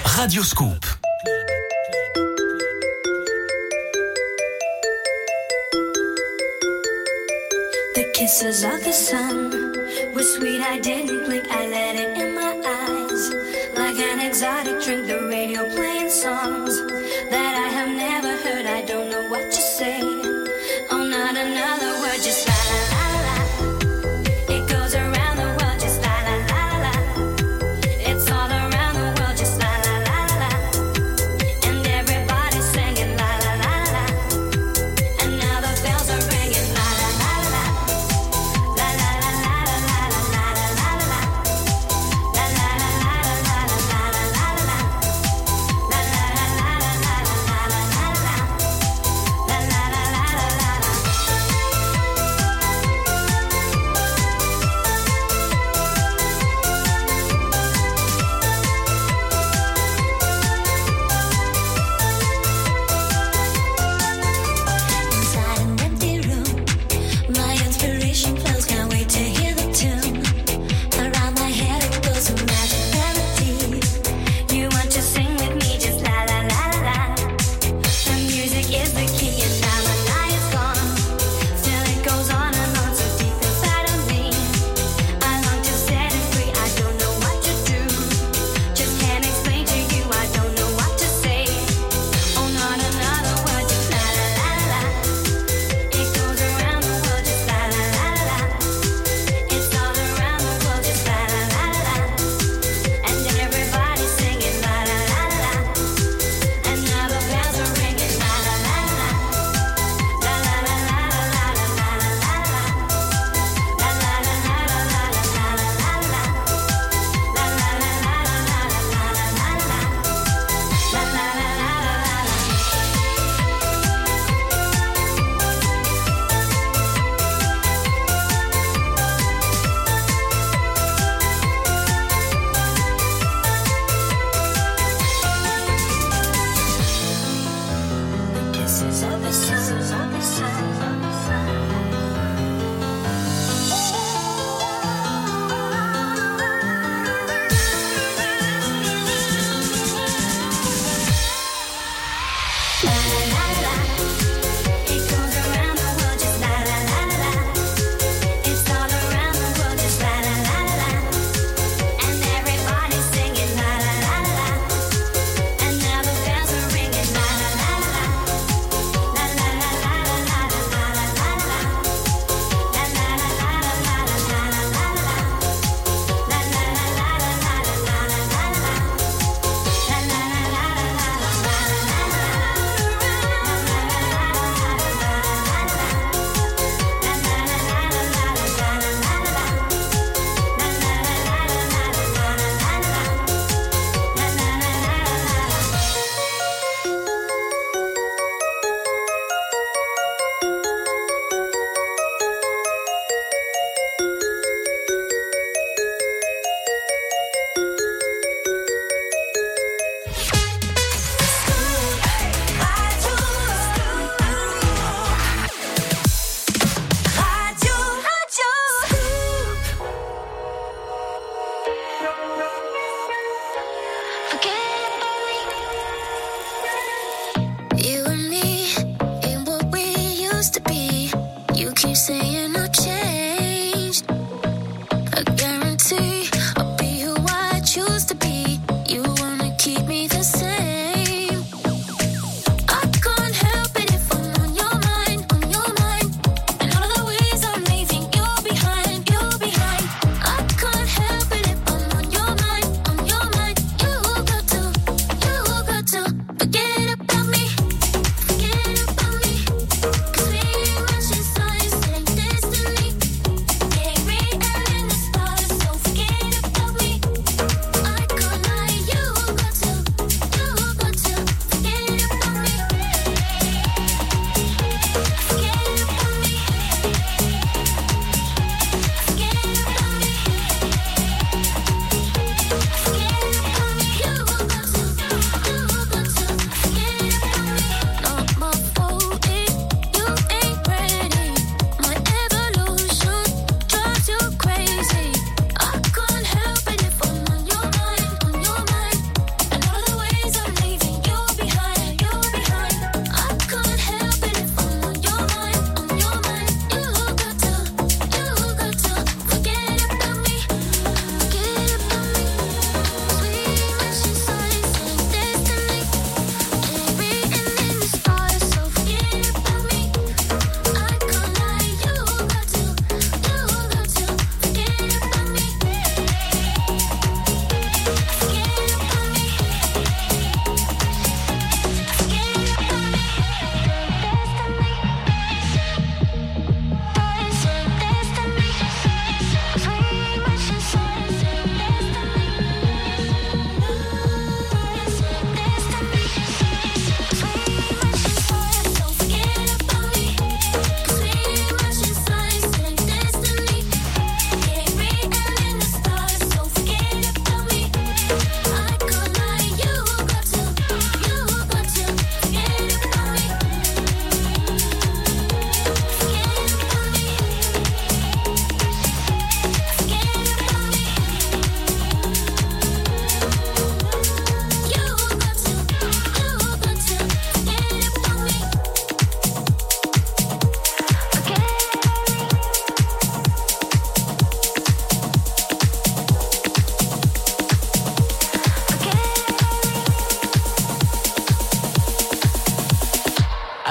[0.03, 0.90] Radio Scoop.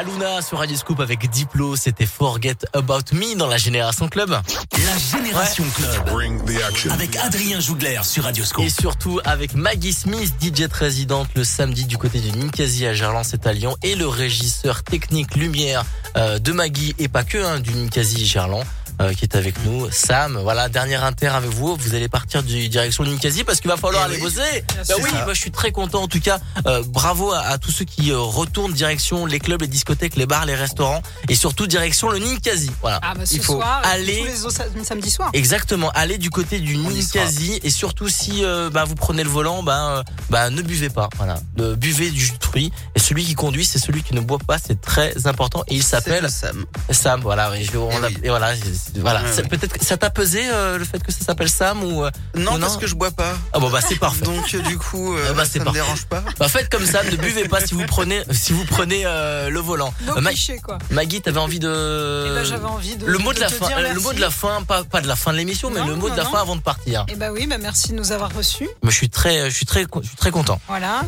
[0.00, 4.30] Sia sur Radio Scoop avec Diplo, c'était Forget About Me dans la Génération Club.
[4.30, 6.90] La Génération Club.
[6.90, 8.64] Avec Adrien Jougler sur Radio Scoop.
[8.64, 13.24] Et surtout avec Maggie Smith, DJ résidente le samedi du côté du Ninkasi à Gerland,
[13.24, 15.84] c'est à Lyon, et le régisseur technique lumière
[16.16, 18.64] euh, de Maggie et pas que hein, du Ninkasi Gerland.
[19.00, 20.38] Euh, qui est avec nous, Sam.
[20.42, 21.76] Voilà, dernière inter avec vous.
[21.76, 24.22] Vous allez partir du direction Ninkasi parce qu'il va falloir Eh aller oui.
[24.22, 24.64] bosser.
[24.88, 25.24] Bah oui, ça.
[25.24, 26.02] moi je suis très content.
[26.02, 29.60] En tout cas, euh, bravo à, à tous ceux qui euh, retournent direction les clubs,
[29.62, 32.70] les discothèques, les bars, les restaurants et surtout direction le Ninkasi.
[32.82, 33.00] Voilà.
[33.02, 35.30] Ah bah ce Il faut soir, et aller tous les autres sam- samedis soirs.
[35.32, 39.62] Exactement, allez du côté du Ninkasi et surtout si euh, bah, vous prenez le volant,
[39.62, 41.40] bah, euh, bah ne buvez pas, voilà,
[41.76, 44.58] buvez du jus de fruits et celui qui conduit c'est celui qui ne boit pas,
[44.58, 46.64] c'est très important et il s'appelle Sam.
[46.90, 48.54] Sam, voilà, et, je- on Eh a- et voilà,
[48.98, 49.20] voilà.
[49.22, 49.48] Ouais, C'est- ouais.
[49.48, 52.56] Peut-être que ça t'a pesé euh, le fait que ça s'appelle Sam ou euh, Non,
[52.56, 53.34] ou parce que je bois pas.
[53.52, 54.24] Ah bon bah c'est parfait.
[54.24, 55.80] Donc euh, du coup, euh, Ah bah, ça me parfait.
[55.80, 56.22] dérange pas.
[56.38, 59.60] Bah faites comme ça, ne buvez pas si vous prenez si vous prenez euh, le
[59.60, 59.92] volant.
[60.16, 60.78] Euh, Ma- cliché, quoi.
[60.90, 63.66] Maggie, t'avais envie de Eh ben, j'avais envie de- le mot de de la fin,
[63.78, 65.86] euh, le mot de la fin, pas pas de la fin de l'émission, mais Non,
[65.86, 66.30] le mot de non, la non.
[66.32, 67.06] fin avant de partir.
[67.08, 68.68] Eh bah oui, bah merci de nous avoir reçus.
[68.82, 70.60] Mais je suis très, je suis très, je suis très content.
[70.68, 71.02] Voilà.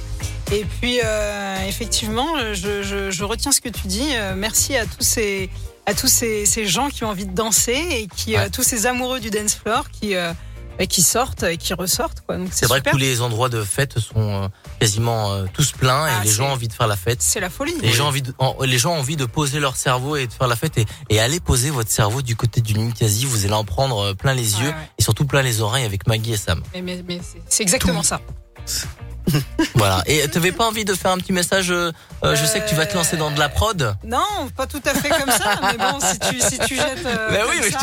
[0.51, 4.11] Et puis, euh, effectivement, je, je- je retiens ce que tu dis.
[4.15, 5.49] Euh, merci à tous ces,
[5.87, 8.87] à tous ces, ces gens qui ont envie de danser et qui, euh, tous ces
[8.87, 10.33] amoureux du dance floor qui, euh,
[10.79, 12.21] bah, qui sortent et qui ressortent.
[12.25, 12.39] Quoi.
[12.39, 12.93] Donc, C'est vrai super.
[12.93, 14.49] que tous les endroits de fête sont euh,
[14.81, 17.21] quasiment euh, tous pleins et Ah, les gens c'est- ont envie de faire la fête.
[17.21, 17.75] C'est la folie.
[17.83, 20.27] Les gens, ont envie de, en- les gens ont envie de poser leur cerveau et
[20.29, 23.25] de faire la fête et, et allez poser votre cerveau du côté du Ninkasi.
[23.27, 24.91] Vous allez en prendre plein les yeux Ouais, ouais.
[24.99, 26.63] et surtout plein les oreilles avec Maggie et Sam.
[26.75, 28.21] Mais, mais- mais c'est- c'est exactement ça.
[29.75, 30.03] Voilà.
[30.07, 31.93] Et t'avais pas envie de faire un petit message euh,
[32.25, 33.95] euh, Je sais que tu vas te lancer dans de la prod.
[34.05, 34.19] Non,
[34.57, 35.61] pas tout à fait comme ça.
[35.63, 37.07] mais bon, si tu, si tu jettes.
[37.07, 37.79] euh, Bah oui, mais ça,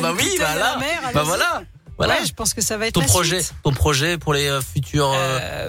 [0.00, 0.76] bah oui, bah là.
[0.78, 1.62] mer, Bah voilà.
[1.98, 2.14] Voilà.
[2.14, 3.54] Ouais, je pense que ça va être ton la projet, suite.
[3.62, 5.14] ton projet pour les futurs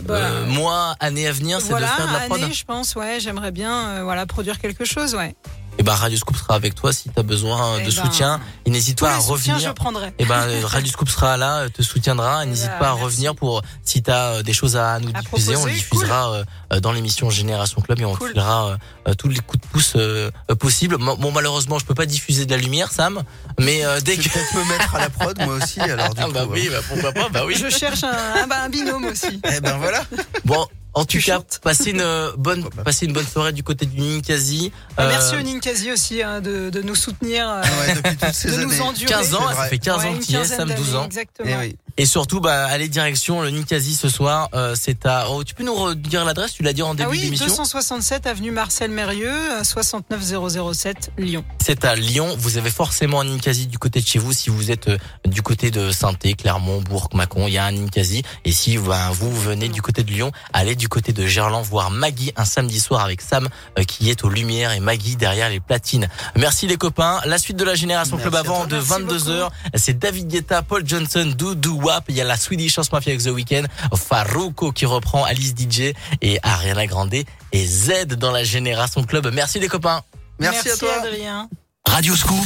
[0.04, 2.42] bah, mois, années à venir, c'est Voilà, de faire de la prod.
[2.42, 5.36] année, je pense, ouais, j'aimerais bien voilà, produire quelque chose, ouais.
[5.82, 8.40] Et ben Radio Scoop sera avec toi si tu as besoin Eh de ben, soutien.
[8.68, 9.58] Et n'hésite pas à revenir.
[9.58, 10.14] je prendrai.
[10.20, 12.44] Et ben Radio Scoop sera là, te soutiendra.
[12.44, 13.04] Et N'hésite Ah, pas à merci.
[13.04, 16.44] revenir pour si tu as des choses à nous diffuser, on proposer, les diffusera euh,
[16.74, 18.78] euh, dans l'émission Génération Club et on te filera euh,
[19.08, 20.98] euh, tous les coups de pouce euh, euh, possibles.
[21.00, 23.24] Bon malheureusement, je peux pas diffuser de la lumière, Sam,
[23.60, 26.26] mais euh, dès que peut-être me mettre à la prod moi aussi alors du Ah
[26.26, 26.32] coup.
[26.32, 26.74] bah oui, hein.
[26.78, 27.56] bah pourquoi pas, bah oui.
[27.60, 29.42] Je cherche un, un, bah, un binôme aussi.
[29.52, 30.04] Eh ben voilà.
[30.46, 34.00] Bon, en tout cas, passez une euh, bonne, passez une bonne soirée du côté du
[34.02, 34.72] Ninkasi.
[34.98, 38.34] Bah, Euh, Merci au Ninkasi aussi hein, de, de nous soutenir, euh, Ouais, depuis toutes
[38.34, 38.82] ces de nous années.
[38.82, 39.06] endurer.
[39.12, 41.06] 15 ans, ça fait 15 Ouais, ans qu'il y est, Sam 12 d'années, ans.
[41.06, 41.50] Exactement.
[41.50, 41.76] Eh oui.
[41.98, 44.50] Et surtout, bah, allez direction le Ninkasi ce soir.
[44.54, 45.30] Euh, c'est à.
[45.30, 46.54] Oh, tu peux nous redire l'adresse?
[46.54, 47.48] Tu l'as dit en début Ah oui, d'émission.
[47.48, 51.44] 267 avenue Marcel Mérieux, euh, 69007 Lyon.
[51.60, 52.36] C'est à Lyon.
[52.38, 54.34] Vous avez forcément un Ninkasi du côté de chez vous.
[54.34, 57.72] Si vous êtes euh, du côté de saint Clermont, Bourg, Mâcon, il y a un
[57.72, 58.24] Ninkasi.
[58.46, 61.92] Et si bah, vous venez du côté de Lyon, allez du côté de Gerland voir
[61.92, 63.48] Maggie un samedi soir avec Sam
[63.78, 66.08] euh, qui est aux Lumières et Maggie derrière les platines.
[66.36, 67.20] Merci les copains.
[67.26, 69.50] La suite de la Génération Merci Club avant de Merci 22h.
[69.76, 72.06] C'est David Guetta, Paul Johnson, Doudou Wap.
[72.10, 73.64] Il y a la Swedish House Mafia avec The Weeknd,
[73.96, 79.30] Farouko qui reprend Alice DJ et Ariana Grande et Z dans la Génération Club.
[79.34, 80.02] Merci les copains.
[80.40, 80.90] Merci, à toi.
[81.04, 81.50] Adrien.
[81.88, 82.46] Radio Scoop,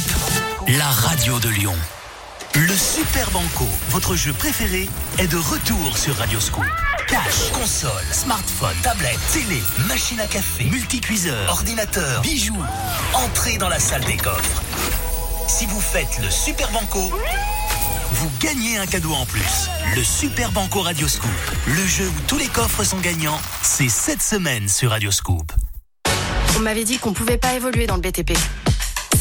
[0.68, 1.74] la radio de Lyon.
[2.54, 4.88] Le Super Banco, votre jeu préféré,
[5.18, 6.64] est de retour sur Radio Scoop.
[7.06, 12.56] Cash, console, smartphone, tablette, télé, machine à café, multicuiseur, ordinateur, bijoux.
[13.12, 14.62] Entrez dans la salle des coffres.
[15.48, 17.12] Si vous faites le Super Banco,
[18.16, 19.68] vous gagnez un cadeau en plus.
[19.94, 21.30] Le Super Banco Radio Scoop.
[21.66, 25.52] Le jeu où tous les coffres sont gagnants, c'est cette semaine sur Radio Scoop.
[26.56, 28.32] On m'avait dit qu'on pouvait pas évoluer dans le BTP.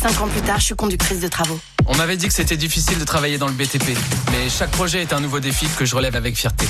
[0.01, 1.59] Cinq ans plus tard, je suis conductrice de travaux.
[1.87, 3.97] On m'avait dit que c'était difficile de travailler dans le BTP,
[4.31, 6.65] mais chaque projet est un nouveau défi que je relève avec fierté.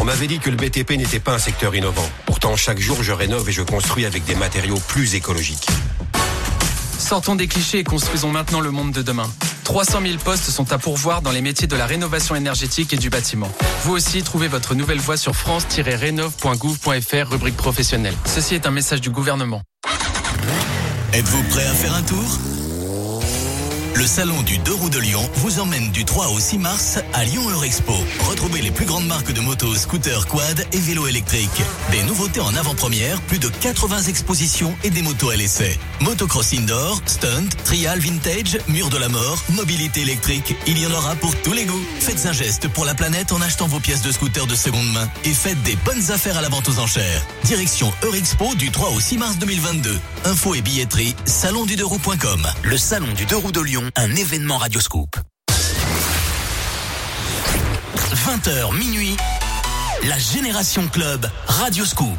[0.00, 2.08] On m'avait dit que le BTP n'était pas un secteur innovant.
[2.26, 5.68] Pourtant, chaque jour, je rénove et je construis avec des matériaux plus écologiques.
[6.98, 9.30] Sortons des clichés et construisons maintenant le monde de demain.
[9.64, 13.10] 300 000 postes sont à pourvoir dans les métiers de la rénovation énergétique et du
[13.10, 13.50] bâtiment.
[13.84, 18.14] Vous aussi, trouvez votre nouvelle voie sur france-rénov.gouv.fr, rubrique professionnelle.
[18.26, 19.62] Ceci est un message du gouvernement.
[21.12, 22.38] Êtes-vous prêt à faire un tour?
[23.96, 27.24] Le salon du deux roues de Lyon vous emmène du 3 au 6 mars à
[27.24, 27.94] Lyon Eurexpo.
[28.28, 31.62] Retrouvez les plus grandes marques de motos, scooters, quad et vélos électriques.
[31.92, 35.78] Des nouveautés en avant-première, plus de 80 expositions et des motos à l'essai.
[36.00, 40.56] Motocross indoor, stunt, trial vintage, mur de la mort, mobilité électrique.
[40.66, 41.84] Il y en aura pour tous les goûts.
[42.00, 45.08] Faites un geste pour la planète en achetant vos pièces de scooter de seconde main
[45.24, 47.24] et faites des bonnes affaires à la vente aux enchères.
[47.44, 50.00] Direction Eurexpo du 3 au 6 mars 2022.
[50.24, 52.46] Info et billetterie, salondu2roues.com.
[52.64, 53.60] Le salon du deux roues de
[53.96, 55.16] Un événement Radioscoop.
[58.12, 59.16] 20h minuit,
[60.04, 62.18] la Génération Club Radioscoop.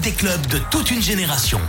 [0.00, 1.60] Des clubs de toute une génération.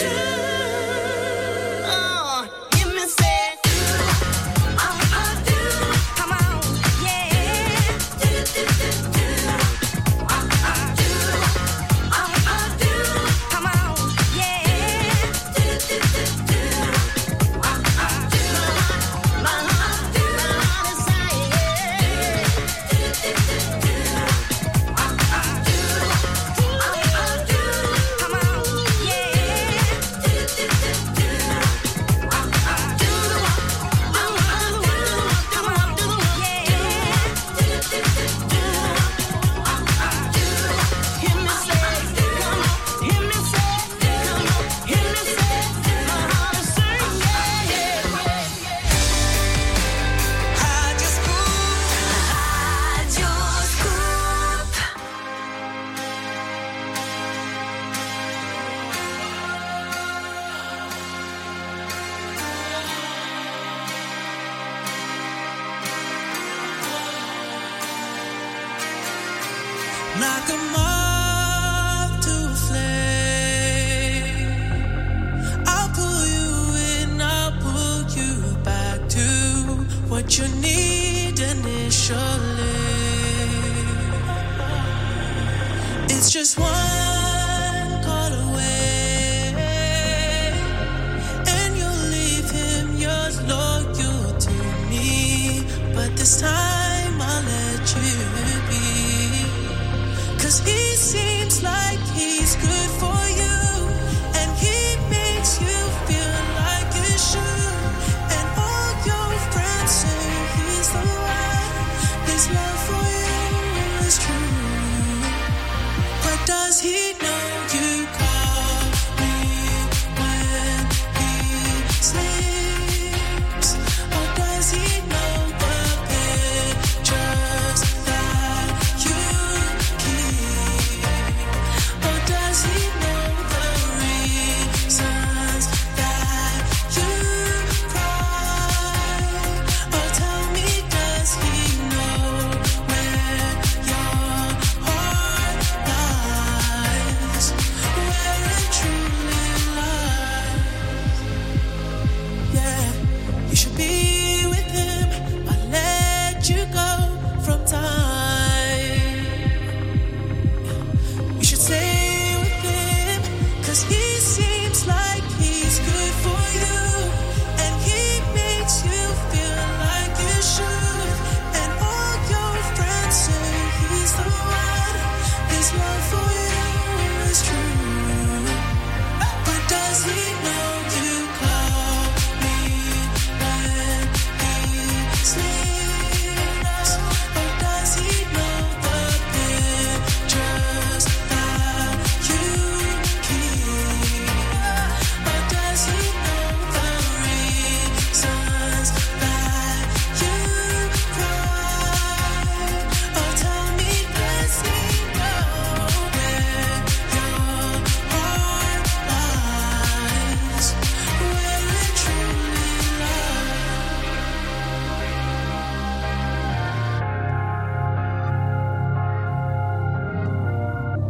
[0.00, 0.39] do